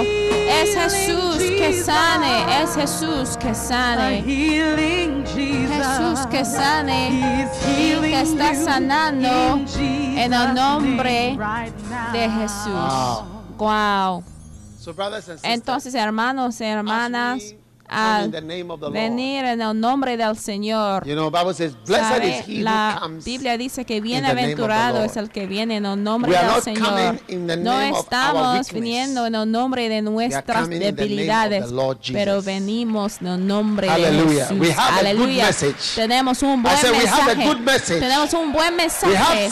Es 0.48 0.74
Jesús 0.74 1.36
que 1.58 1.74
sane, 1.74 2.62
es 2.62 2.74
Jesús 2.74 3.36
que 3.36 3.54
sane. 3.54 4.22
healing 4.22 5.26
Jesus. 5.26 5.76
Jesús 5.76 6.26
que 6.30 6.44
sane 6.46 7.10
y 7.78 8.00
que 8.00 8.20
está 8.22 8.54
sanando 8.54 9.62
en 9.78 10.32
el 10.32 10.54
nombre 10.54 11.36
name 11.36 11.36
right 11.36 11.74
now. 11.90 12.12
de 12.12 12.30
Jesús. 12.30 13.24
Wow. 13.58 14.24
Entonces, 15.42 15.94
hermanos 15.94 16.58
y 16.62 16.64
hermanas, 16.64 17.42
as 17.88 17.98
we 17.98 17.98
come 17.98 18.18
al 18.18 18.24
in 18.26 18.30
the 18.30 18.40
name 18.40 18.70
of 18.70 18.80
the 18.80 18.86
Lord, 18.86 18.94
venir 18.94 19.44
en 19.44 19.60
el 19.60 19.78
nombre 19.78 20.16
del 20.16 20.36
Señor, 20.36 21.04
you 21.06 21.14
know, 21.14 21.30
Bible 21.30 21.54
says, 21.54 21.74
blessed 21.86 22.08
¿sabe? 22.08 22.28
is 22.40 22.46
he 22.46 22.58
who 22.58 22.64
la 22.64 22.98
comes. 23.00 23.24
Biblia 23.24 23.56
dice 23.56 23.84
que 23.84 24.00
bienaventurado 24.00 25.02
es 25.04 25.16
el 25.16 25.30
que 25.30 25.46
viene 25.46 25.76
en 25.76 25.86
el 25.86 26.02
nombre 26.02 26.30
We 26.32 26.38
del 26.38 26.62
Señor. 26.62 27.18
No 27.58 27.80
estamos 27.80 28.72
viniendo 28.72 29.26
en 29.26 29.34
el 29.34 29.50
nombre 29.50 29.88
de 29.88 30.02
nuestras 30.02 30.68
debilidades, 30.68 31.66
pero 32.12 32.42
venimos 32.42 33.20
en 33.20 33.26
el 33.28 33.46
nombre 33.46 33.88
Hallelujah. 33.88 34.46
de 34.48 34.54
We 34.60 34.66
Jesús. 34.68 34.78
a 34.78 35.14
good 35.14 35.28
message. 35.28 35.94
Tenemos 35.94 36.42
un 36.42 36.62
buen 36.62 36.76
said 36.76 36.92
we 36.92 37.06
have 37.06 37.22
a 37.22 37.34
mensaje. 37.34 37.48
good 37.48 37.60
message. 37.60 38.00
Tenemos 38.00 38.32
un 38.34 38.52
buen 38.52 38.76
mensaje. 38.76 39.48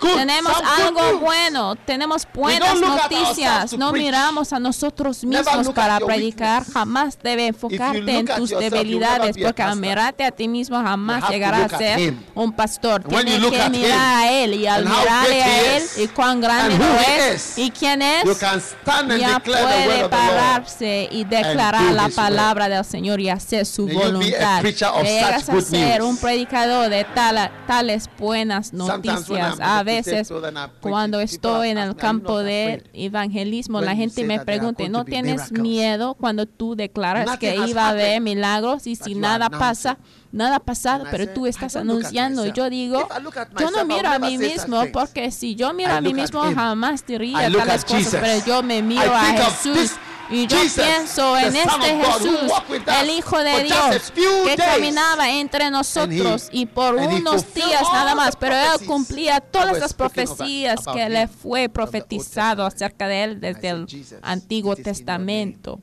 good. 0.00 0.16
Tenemos 0.16 0.52
algo 0.80 1.18
bueno, 1.20 1.76
tenemos 1.76 2.26
buenas 2.32 2.80
noticias. 2.80 3.76
No 3.76 3.92
miramos 3.92 4.52
a 4.52 4.58
nosotros 4.60 5.24
mismos 5.24 5.68
para 5.70 6.00
predicar. 6.00 6.64
Jamás 6.72 7.18
debe 7.22 7.52
look 7.52 7.75
enfocarte 7.76 8.18
en 8.18 8.26
tus 8.26 8.50
debilidades, 8.50 9.36
porque 9.42 9.62
al 9.62 9.76
mirarte 9.78 10.24
a 10.24 10.30
ti 10.30 10.48
mismo 10.48 10.76
jamás 10.82 11.28
llegarás 11.30 11.72
a 11.72 11.78
ser 11.78 12.14
un 12.34 12.52
pastor. 12.52 13.04
Tienes 13.04 13.40
que 13.50 13.70
mirar 13.70 14.16
a 14.16 14.32
él 14.32 14.54
y 14.54 14.66
al 14.66 14.84
mirarle 14.84 15.42
a 15.42 15.76
él 15.76 15.82
y 16.02 16.06
cuán 16.08 16.40
grande 16.40 16.76
es 17.32 17.58
y 17.58 17.70
quién 17.70 18.02
es. 18.02 18.24
Ya 19.18 19.40
puede 19.40 20.08
pararse 20.08 21.08
y 21.10 21.24
declarar 21.24 21.92
la 21.92 22.08
palabra 22.08 22.68
del 22.68 22.84
Señor 22.84 23.20
y 23.20 23.28
hacer 23.28 23.66
su 23.66 23.86
voluntad. 23.88 24.62
llegas 25.02 25.48
a 25.48 25.60
ser 25.60 26.02
un 26.02 26.16
predicador 26.16 26.88
de 26.90 27.04
tal- 27.04 27.50
tales 27.66 28.08
buenas 28.18 28.72
noticias. 28.72 29.58
A 29.60 29.82
veces 29.82 30.30
cuando 30.80 31.20
estoy 31.20 31.70
en 31.70 31.78
el 31.78 31.84
me, 31.88 31.90
"Are 31.90 31.94
you 31.94 32.00
campo 32.00 32.36
not 32.38 32.44
de 32.44 32.62
afraid?" 32.74 32.82
evangelismo, 32.94 33.80
la 33.80 33.94
gente 33.94 34.24
me 34.24 34.40
pregunta, 34.40 34.88
¿no 34.88 35.04
tienes 35.04 35.34
miracles?" 35.50 35.60
miedo 35.62 36.14
cuando 36.14 36.46
tú 36.46 36.74
declaras 36.76 37.26
que 37.38 37.56
iba 37.66 37.86
a 37.86 37.88
haber 37.90 38.20
milagros 38.20 38.86
y 38.86 38.96
si 38.96 39.14
nada 39.14 39.50
pasa? 39.50 39.98
Nada 40.32 40.56
ha 40.56 40.60
pasado, 40.60 41.04
pero 41.10 41.24
say, 41.24 41.34
tú 41.34 41.46
"I 41.46 41.50
estás 41.50 41.76
anunciando. 41.76 42.44
Y 42.46 42.52
yo 42.52 42.68
digo, 42.68 43.08
yo 43.58 43.70
no 43.70 43.84
miro 43.86 44.08
a 44.08 44.18
mí 44.18 44.36
mismo, 44.36 44.84
porque 44.92 45.30
si 45.30 45.54
yo 45.54 45.72
miro 45.72 45.92
a 45.92 46.00
mí 46.00 46.12
mismo, 46.12 46.46
him. 46.46 46.54
jamás 46.54 47.06
diría 47.06 47.50
tales 47.50 47.84
cosas, 47.84 48.04
Jesus. 48.04 48.18
pero 48.20 48.44
yo 48.44 48.62
me 48.62 48.82
miro 48.82 49.14
a 49.14 49.24
Jesús. 49.24 49.92
Y 50.28 50.48
yo 50.48 50.58
Jesus, 50.58 50.82
pienso 50.84 51.38
en 51.38 51.54
este 51.54 52.02
Jesús, 52.02 52.52
el 53.00 53.10
Hijo 53.10 53.38
de 53.38 53.62
Dios, 53.62 54.12
que 54.44 54.56
caminaba 54.56 55.30
entre 55.30 55.70
nosotros 55.70 56.48
y 56.50 56.66
por 56.66 56.96
unos 56.96 57.54
días 57.54 57.82
nada 57.92 58.16
más, 58.16 58.34
pero 58.34 58.56
él 58.56 58.86
cumplía 58.86 59.40
todas 59.40 59.78
las 59.78 59.92
about- 59.92 59.96
profecías 59.96 60.80
about 60.80 60.96
que 60.96 61.08
le 61.08 61.28
fue 61.28 61.68
profetizado 61.68 62.66
acerca 62.66 63.06
de 63.06 63.22
él 63.22 63.40
desde 63.40 63.68
el 63.68 63.86
Antiguo 64.22 64.74
Testamento. 64.74 65.80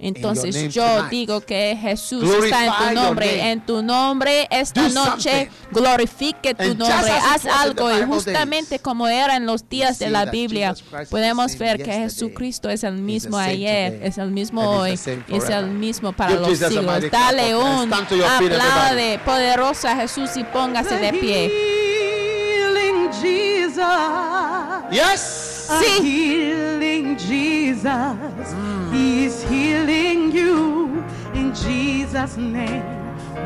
Entonces 0.00 0.72
yo 0.72 0.82
tonight. 0.82 1.10
digo 1.10 1.40
que 1.42 1.76
Jesús 1.80 2.22
Glorify 2.22 2.66
está 2.66 2.88
en 2.88 2.94
tu 2.94 3.02
nombre, 3.02 3.50
en 3.50 3.60
tu 3.66 3.82
nombre 3.82 4.48
esta 4.50 4.88
Do 4.88 4.94
noche 4.94 5.50
something. 5.50 5.80
glorifique 5.80 6.54
tu 6.54 6.62
And 6.62 6.78
nombre, 6.78 7.10
haz 7.12 7.44
algo 7.46 7.96
y 7.96 8.02
justamente 8.04 8.70
days, 8.70 8.82
como 8.82 9.06
era 9.08 9.36
en 9.36 9.44
los 9.44 9.68
días 9.68 9.98
de 9.98 10.08
la 10.08 10.24
Biblia, 10.26 10.74
podemos 11.10 11.56
ver 11.58 11.82
que 11.82 11.92
Jesucristo 11.92 12.70
es 12.70 12.82
el 12.82 12.94
mismo 12.94 13.36
ayer, 13.36 13.92
today, 13.92 14.08
es 14.08 14.18
el 14.18 14.30
mismo 14.30 14.62
hoy 14.62 14.92
es 14.92 15.06
el 15.48 15.66
mismo 15.70 16.12
para 16.12 16.30
Give 16.30 16.40
los 16.40 16.58
Jesus 16.58 16.68
siglos. 16.68 17.10
Dale 17.10 17.56
un 17.56 17.92
aplaude 17.92 19.20
poderoso 19.24 19.88
a 19.88 19.96
Jesús 19.96 20.30
y 20.36 20.44
póngase 20.44 20.96
de 20.96 21.12
pie. 21.12 21.52
Yes. 24.90 25.68
Sí. 25.80 26.79
Healing 27.82 28.20
Jesus. 28.40 28.54
Mm. 28.54 28.92
He's 28.92 29.42
healing 29.42 30.32
you 30.32 31.04
in 31.34 31.54
Jesus' 31.54 32.36
name 32.36 32.82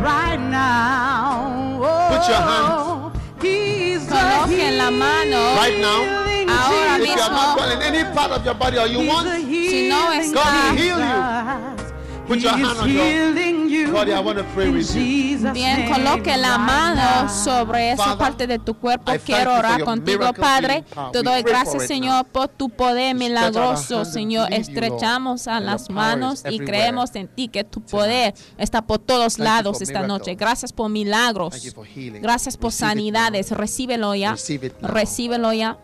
right 0.00 0.36
now. 0.38 1.78
Put 2.10 2.28
your 2.28 2.38
Oh, 2.40 3.12
He's 3.40 4.06
a 4.08 4.10
Coloquen 4.10 4.78
la 4.78 4.90
mano 4.90 5.54
Right 5.56 5.78
now. 5.80 6.22
Ahora 6.46 6.98
If 7.00 7.06
you 7.08 7.12
are 7.22 7.30
not 7.30 7.56
well 7.58 7.70
in 7.70 7.82
any 7.82 8.14
part 8.14 8.30
of 8.32 8.44
your 8.44 8.54
body 8.54 8.78
or 8.78 8.86
you 8.86 9.00
He's 9.00 9.08
want, 9.08 9.26
a 9.28 9.36
Si 9.40 9.88
no 9.88 10.10
healing 10.10 10.20
está- 10.20 10.34
God 10.34 10.54
will 10.54 10.76
heal 10.76 10.96
Jesus. 10.96 11.92
Put 12.26 12.38
your 12.40 12.52
hand 12.52 12.78
on 12.78 12.88
your 12.88 13.04
you 13.06 13.34
body. 13.94 14.12
I 14.12 14.20
want 14.20 14.38
to 14.38 14.44
pray 14.54 14.66
in 14.66 14.74
with 14.74 14.94
you. 14.94 15.02
Jesus' 15.02 15.52
Bien, 15.52 15.90
coloque 15.90 16.36
la 16.36 16.58
mano 16.58 17.28
sobre 17.28 17.92
esa 17.92 18.18
parte 18.18 18.46
de 18.46 18.58
tu 18.58 18.74
cuerpo. 18.74 19.12
Quiero 19.24 19.54
orar 19.54 19.84
contigo, 19.84 20.32
Padre. 20.32 20.84
Te 21.12 21.22
doy 21.22 21.42
gracias, 21.42 21.86
Señor, 21.86 22.26
por 22.26 22.48
tu 22.48 22.70
poder 22.70 23.14
milagroso, 23.14 24.04
Señor. 24.04 24.52
Estrechamos 24.52 25.46
a 25.48 25.60
las 25.60 25.90
manos 25.90 26.42
y 26.48 26.58
creemos 26.58 27.14
en 27.14 27.28
ti 27.28 27.48
que 27.48 27.64
tu 27.64 27.80
poder 27.80 28.34
está 28.58 28.82
por 28.82 28.98
todos 28.98 29.38
lados 29.38 29.80
esta 29.80 30.06
noche. 30.06 30.34
Gracias 30.34 30.72
por 30.72 30.90
milagros. 30.90 31.54
Gracias 32.20 32.56
por 32.56 32.72
sanidades. 32.72 33.50
Recíbelo 33.52 34.14
ya. 34.14 34.36
Recíbelo 34.82 35.52
ya. 35.52 35.78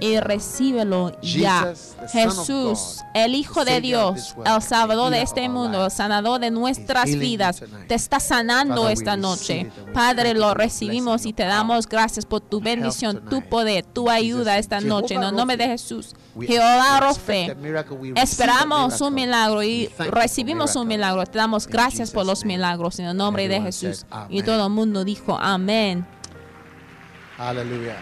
Y 0.00 0.20
recíbelo 0.20 1.18
ya. 1.22 1.74
Jesús, 2.12 3.02
el 3.14 3.34
Hijo 3.34 3.64
de 3.64 3.80
Dios, 3.80 4.36
el 4.44 4.62
Salvador 4.62 5.10
de 5.10 5.22
este 5.22 5.48
mundo, 5.48 5.86
el 5.86 5.90
sanador 5.90 6.40
de 6.40 6.50
nuestras 6.50 7.08
you 7.08 7.37
vidas. 7.38 7.62
Te 7.86 7.94
está 7.94 8.20
sanando 8.20 8.88
esta 8.88 9.16
noche. 9.16 9.70
Padre, 9.94 10.34
lo 10.34 10.54
recibimos 10.54 11.26
y 11.26 11.32
te 11.32 11.44
damos 11.44 11.88
gracias 11.88 12.26
por 12.26 12.40
tu 12.40 12.60
bendición, 12.60 13.24
tu 13.28 13.42
poder, 13.42 13.84
tu 13.84 14.10
ayuda 14.10 14.58
esta 14.58 14.80
noche. 14.80 15.14
En 15.14 15.22
el 15.22 15.34
nombre 15.34 15.56
de 15.56 15.66
Jesús. 15.66 16.14
Jehová 16.40 17.00
Rofe, 17.00 17.56
esperamos 18.14 19.00
un 19.00 19.14
milagro 19.14 19.62
y 19.62 19.88
recibimos 20.10 20.76
un 20.76 20.86
milagro. 20.86 21.24
Te 21.26 21.38
damos 21.38 21.66
gracias 21.66 22.10
por 22.10 22.26
los 22.26 22.44
milagros 22.44 22.98
en 22.98 23.06
el 23.06 23.16
nombre 23.16 23.48
de 23.48 23.60
Jesús. 23.60 24.06
Y 24.28 24.42
todo 24.42 24.66
el 24.66 24.72
mundo 24.72 25.04
dijo 25.04 25.38
amén. 25.40 26.06
Aleluya. 27.38 27.96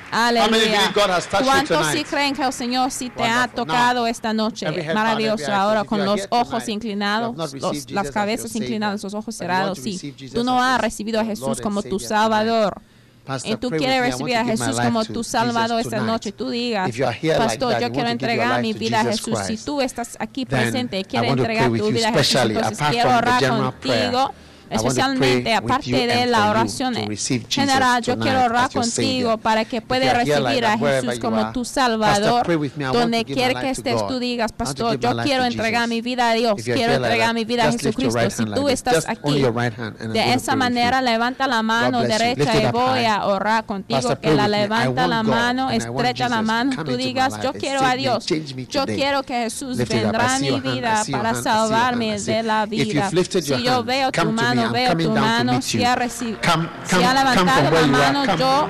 you 0.95 1.45
¿Cuántos 1.45 1.87
sí 1.93 2.05
creen 2.05 2.35
que 2.35 2.43
el 2.43 2.53
Señor 2.53 2.91
sí 2.91 3.11
te 3.11 3.23
ha 3.23 3.41
Wonderful. 3.41 3.55
tocado 3.67 4.01
Now, 4.01 4.07
esta 4.07 4.33
noche? 4.33 4.67
Maravilloso. 4.95 5.53
Ahora 5.53 5.85
con 5.85 6.05
los 6.05 6.27
ojos 6.31 6.49
tonight, 6.49 6.69
inclinados, 6.71 7.37
los- 7.37 7.53
las 7.63 7.73
Jesus 7.73 7.97
as 7.97 8.11
cabezas 8.11 8.57
inclinadas, 8.57 9.03
los 9.03 9.15
ojos 9.15 9.35
cerrados. 9.35 9.79
Sí, 9.79 10.15
tú 10.33 10.43
no 10.43 10.63
as 10.63 10.77
has 10.77 10.81
recibido 10.81 11.21
a 11.21 11.25
Jesús 11.25 11.61
como 11.61 11.83
tu 11.83 11.99
Salvador. 12.01 12.81
Pastor, 13.27 13.53
Y 13.53 13.57
tú 13.57 13.71
quieres 13.71 14.01
recibir 14.01 14.37
a 14.37 14.45
Jesús 14.45 14.81
como 14.81 15.05
tu 15.05 15.25
Salvador 15.25 15.81
esta 15.81 15.99
noche. 16.01 16.33
Tú 16.33 16.49
digas, 16.49 16.97
like 16.97 17.37
Pastor, 17.37 17.73
that, 17.73 17.83
yo 17.83 17.93
quiero 17.93 18.09
entregar 18.09 18.63
mi 18.63 18.73
vida 18.73 19.01
a 19.01 19.05
Jesús. 19.05 19.39
Si 19.47 19.59
tú 19.59 19.81
estás 19.83 20.17
aquí 20.19 20.47
then 20.47 20.61
presente 20.61 21.01
y 21.01 21.05
quieres 21.05 21.31
entregar 21.33 21.67
tu 21.67 21.89
vida 21.91 22.09
a 22.09 22.13
Jesús, 22.13 22.41
entonces 22.41 22.79
quiero 22.91 23.17
orar 23.17 23.49
contigo. 23.49 24.33
Especialmente 24.71 25.55
aparte 25.55 26.07
de 26.07 26.27
la 26.27 26.51
oración 26.51 26.95
Jesus 26.95 27.47
general, 27.49 28.03
yo 28.03 28.19
quiero 28.19 28.45
orar 28.45 28.71
contigo 28.71 29.39
para 29.39 29.65
que 29.65 29.81
puedas 29.81 30.17
recibir 30.17 30.65
a 30.65 30.79
Jesús 30.79 31.19
como 31.19 31.53
tu 31.53 31.65
Salvador. 31.65 32.47
Donde 32.93 33.25
quiera 33.25 33.61
que 33.61 33.71
estés, 33.71 34.07
tú 34.07 34.19
digas, 34.19 34.53
Pastor, 34.53 34.99
yo 34.99 35.17
quiero 35.23 35.45
entregar 35.45 35.89
mi 35.89 36.01
vida 36.01 36.31
a 36.31 36.35
Dios. 36.35 36.55
Quiero 36.63 36.95
entregar 36.95 37.35
mi 37.35 37.45
vida 37.45 37.69
a 37.69 37.73
Jesucristo. 37.73 38.31
Si 38.31 38.45
tú 38.45 38.69
estás 38.69 39.09
aquí 39.09 39.43
de 39.43 40.35
esa 40.35 40.57
manera, 40.57 41.01
levanta 41.03 41.47
la 41.47 41.63
mano 41.63 42.03
derecha 42.03 42.63
y 42.63 42.73
voy 42.73 43.05
a 43.05 43.27
orar 43.27 43.65
contigo. 43.65 44.17
Que 44.21 44.35
la 44.35 44.49
levanta 44.49 45.07
la 45.07 45.23
mano, 45.23 45.71
estrecha 45.71 46.29
la 46.29 46.43
mano. 46.43 46.85
Tú 46.85 46.97
digas, 46.97 47.41
yo 47.43 47.53
quiero 47.53 47.85
a 47.85 47.95
Dios. 47.95 48.27
Yo 48.27 48.87
quiero 48.87 49.23
que 49.23 49.35
Jesús 49.35 49.77
vendrá 49.77 50.37
a 50.37 50.39
mi 50.39 50.61
vida 50.61 51.03
para 51.11 51.35
salvarme 51.35 52.19
de 52.21 52.43
la 52.43 52.67
vida. 52.67 53.11
Si 53.11 53.63
yo 53.63 53.85
veo 53.85 54.11
tu 54.11 54.33
me. 54.33 54.56
Mano, 54.57 54.73
veo 54.73 54.97
tu 54.97 55.11
mano, 55.11 55.63
si 55.63 55.85
ha 55.85 55.95
recibido, 55.95 56.39
Come, 56.43 56.69
si 56.85 57.03
ha 57.03 57.15
levantado 57.15 57.71
la 57.71 57.87
mano, 57.87 58.25
yo 58.37 58.69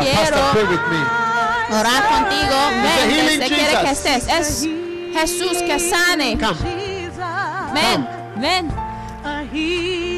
quiero- 0.00 0.52
orar 1.70 2.02
contigo. 2.08 2.56
Ven, 2.82 3.40
quiere 3.48 3.80
que 3.84 3.90
estés. 3.90 4.26
Es 4.28 4.66
Jesús 5.14 5.58
que 5.66 5.78
sane. 5.78 6.36
Ven, 7.74 8.08
ven. 8.36 8.70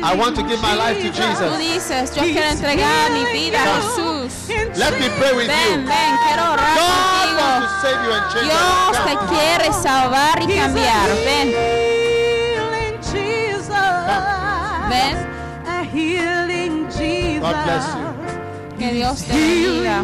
I 0.04 0.14
want 0.16 0.34
to 0.36 0.42
give 0.42 0.60
my 0.60 0.74
life 0.74 1.00
to 1.00 1.10
Tú 1.10 1.22
Jesus. 1.22 1.58
dices, 1.58 2.14
yo 2.14 2.22
quiero 2.22 2.48
entregar 2.48 3.10
mi 3.12 3.24
vida 3.32 3.58
a. 3.62 3.80
Jesús. 3.80 4.32
Let 4.76 4.98
me 4.98 5.08
pray 5.18 5.32
with 5.36 5.46
Ven, 5.46 5.82
you. 5.82 5.86
ven, 5.86 6.16
quiero 6.26 6.52
orar 6.52 6.74
God 6.76 7.62
contigo. 7.78 8.42
Dios 8.42 9.04
te 9.04 9.16
quiere 9.34 9.72
salvar 9.72 10.42
y 10.42 10.46
cambiar. 10.56 11.08
Ven, 11.24 11.52
ven. 14.92 15.16
God 17.40 17.64
bless 17.64 17.86
you. 17.94 18.78
Que 18.78 18.92
Dios 18.94 19.22
te 19.24 19.32
bendiga. 19.32 20.02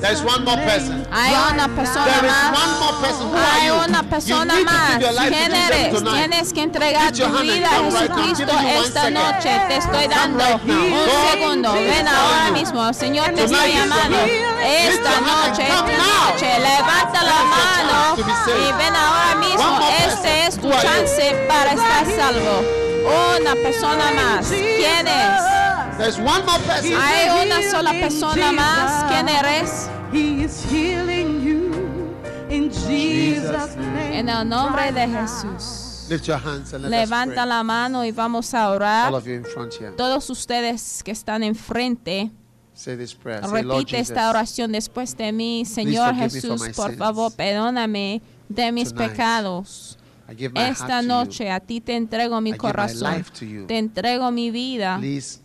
There's 0.00 0.22
one 0.22 0.44
more 0.44 0.56
person. 0.58 1.04
Hay 1.10 1.32
una 1.52 1.66
persona 1.74 2.04
There 2.04 2.26
is 2.26 2.32
más. 2.32 2.52
one 2.52 2.72
more 2.78 2.96
person. 3.02 3.26
Who 3.28 3.36
Hay 3.36 3.42
are 3.42 3.66
you? 3.66 3.74
una 3.88 4.02
you 4.02 4.08
persona 4.10 4.54
need 4.54 4.66
to 4.66 4.72
más. 4.72 4.88
give 4.92 5.00
your 5.02 5.12
life 5.14 5.30
to 5.30 5.34
¿Quién 5.34 5.52
eres? 5.54 5.94
tonight. 5.94 6.14
Tienes 6.30 6.52
que 6.52 6.62
entregar 6.62 7.12
tu 7.12 7.26
vida 7.42 7.68
a 7.70 7.80
right 7.80 7.90
Jesucristo 7.90 8.52
one 8.52 8.84
esta 8.84 9.10
noche. 9.10 9.50
Te 9.68 9.76
estoy 9.78 10.06
dando 10.08 10.44
right 10.44 10.70
un 10.70 11.08
segundo. 11.32 11.72
Ven 11.72 12.06
ahora 12.06 12.50
mismo. 12.52 12.92
Señor 12.92 13.30
te 13.34 13.44
your 13.44 13.66
llamando. 13.66 14.18
Esta 14.62 15.20
noche, 15.20 15.62
esta 15.62 15.82
noche. 15.82 16.58
Levanta 16.60 17.22
la 17.24 17.40
mano 17.54 18.16
y 18.16 18.72
ven 18.78 18.94
ahora 18.94 19.34
mismo. 19.40 19.80
Este 20.06 20.46
es 20.46 20.58
tu 20.58 20.70
chance 20.70 21.34
para 21.48 21.72
estar 21.72 22.06
salvo. 22.16 22.83
Una 23.04 23.54
persona 23.54 24.10
más. 24.12 24.48
¿Quién 24.48 25.06
es? 25.06 25.98
There's 25.98 26.18
one 26.18 26.44
more 26.46 26.58
person. 26.66 26.94
Hay 26.96 27.46
una 27.46 27.62
sola 27.70 27.92
persona 27.92 28.52
más. 28.52 29.04
¿Quién 29.12 29.28
eres? 29.28 29.88
He 30.12 30.44
is 30.44 30.64
healing 30.70 31.42
you 31.42 32.14
in 32.48 32.70
Jesus' 32.70 33.76
name. 33.76 34.18
En 34.18 34.28
el 34.28 34.48
nombre 34.48 34.90
de 34.92 35.06
Jesús. 35.06 36.06
Lift 36.08 36.26
your 36.26 36.36
hands 36.38 36.72
and 36.74 36.84
let 36.84 36.90
Levanta 36.90 37.32
us 37.32 37.36
pray. 37.36 37.48
la 37.48 37.62
mano 37.62 38.04
y 38.04 38.12
vamos 38.12 38.52
a 38.54 38.68
All 38.68 38.76
orar. 38.76 39.12
of 39.14 39.26
you 39.26 39.34
in 39.34 39.44
front 39.44 39.74
here. 39.74 39.90
Todos 39.96 40.28
ustedes 40.30 41.02
que 41.02 41.12
están 41.12 41.42
enfrente, 41.42 42.30
Say 42.74 42.96
this 42.96 43.14
prayer. 43.14 43.40
Say, 43.42 43.62
Lord 43.62 43.76
repite 43.78 43.96
Jesus, 43.98 44.10
esta 44.10 44.28
oración 44.30 44.72
después 44.72 45.16
de 45.16 45.30
mí. 45.32 45.64
Señor 45.64 46.14
Jesús, 46.16 46.60
por 46.74 46.94
favor, 46.96 47.32
perdóname 47.32 48.20
de 48.48 48.72
mis 48.72 48.92
Tonight, 48.92 49.10
pecados. 49.12 49.96
Esta 50.26 51.02
noche 51.02 51.50
a 51.50 51.60
ti 51.60 51.80
te 51.80 51.94
entrego 51.94 52.40
mi 52.40 52.54
corazón. 52.54 53.24
Te 53.66 53.78
entrego 53.78 54.30
mi 54.30 54.50
vida. 54.50 54.98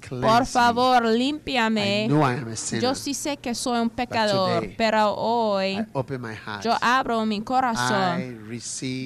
Por 0.09 0.45
favor, 0.45 1.05
límpiame. 1.05 2.07
know 2.07 2.21
I 2.21 2.35
am 2.35 2.47
a 2.47 2.55
sinner. 2.55 2.83
Yo 2.83 2.95
sí 2.95 3.13
sé 3.13 3.37
que 3.37 3.53
soy 3.53 3.79
un 3.79 3.89
pecador, 3.89 4.69
pero 4.77 5.15
hoy 5.15 5.85
yo 6.63 6.77
abro 6.81 7.25
mi 7.25 7.41
corazón. 7.41 8.47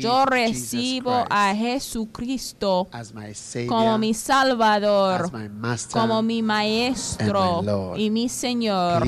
Yo 0.01 0.25
recibo 0.25 1.25
a 1.29 1.53
Jesucristo 1.55 2.87
como 3.67 3.97
mi 3.97 4.13
Salvador, 4.13 5.25
as 5.25 5.33
my 5.33 5.49
Master. 5.49 6.01
como 6.01 6.21
mi 6.21 6.41
maestro 6.41 7.95
y 7.97 8.09
mi 8.09 8.29
Señor. 8.29 9.03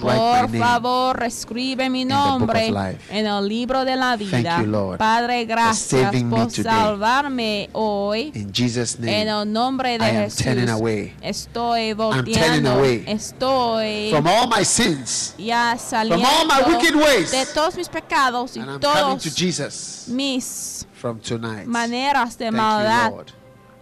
Por 0.00 0.58
favor, 0.58 1.22
escribe 1.24 1.90
mi 1.90 2.04
nombre 2.04 2.72
en 3.10 3.26
el 3.26 3.48
libro 3.48 3.84
de 3.84 3.96
la 3.96 4.16
vida. 4.16 4.64
Padre, 4.98 5.44
gracias 5.44 5.89
saving 5.90 6.28
me 6.30 6.46
today. 6.46 6.62
salvarme 6.64 7.68
hoy. 7.72 8.30
In 8.34 8.52
Jesus' 8.52 8.96
En 8.96 9.04
name, 9.06 9.22
el 9.28 9.52
nombre 9.52 9.98
de 9.98 10.04
I 10.04 10.08
am 10.08 10.16
Jesús, 10.24 10.44
turning 10.44 10.68
away 10.68 11.14
estoy 11.22 11.94
turning 11.94 11.96
volteando, 11.96 12.70
away 12.72 13.04
estoy 13.06 14.10
from 14.10 14.26
all 14.26 14.46
my 14.48 14.64
sins, 14.64 15.34
ya 15.38 15.76
saliendo 15.78 16.26
all 16.26 16.46
my 16.46 16.62
wicked 16.72 16.94
ways. 16.94 17.30
de 17.30 17.46
todos 17.46 17.76
mis 17.76 17.88
pecados 17.88 18.56
y 18.56 18.60
and 18.60 18.70
I'm 18.70 18.80
coming 18.80 19.18
todos 19.18 19.22
to 19.24 19.30
Jesus 19.30 20.04
mis 20.08 20.86
from 20.94 21.18
tonight. 21.20 21.66
maneras 21.66 22.36
de 22.38 22.46
Thank 22.46 22.56
maldad. 22.56 23.10
you, 23.10 23.16
Lord. 23.16 23.32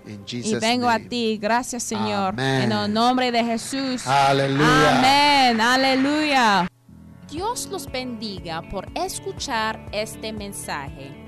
In 0.07 0.23
Y 0.23 0.27
Jesus' 0.42 0.61
vengo 0.61 0.88
a 0.88 0.97
name. 0.99 1.09
ti, 1.11 1.37
gracias 1.38 1.83
Señor, 1.83 2.29
Amen. 2.33 2.62
en 2.62 2.73
el 2.73 2.92
nombre 2.92 3.31
de 3.31 3.44
Jesús. 3.44 4.03
Hallelujah. 4.07 4.99
Amén, 4.99 5.61
aleluya. 5.61 6.66
Dios 7.31 7.68
los 7.71 7.87
bendiga 7.92 8.62
por 8.71 8.88
escuchar 8.94 9.79
este 9.92 10.33
mensaje. 10.33 11.28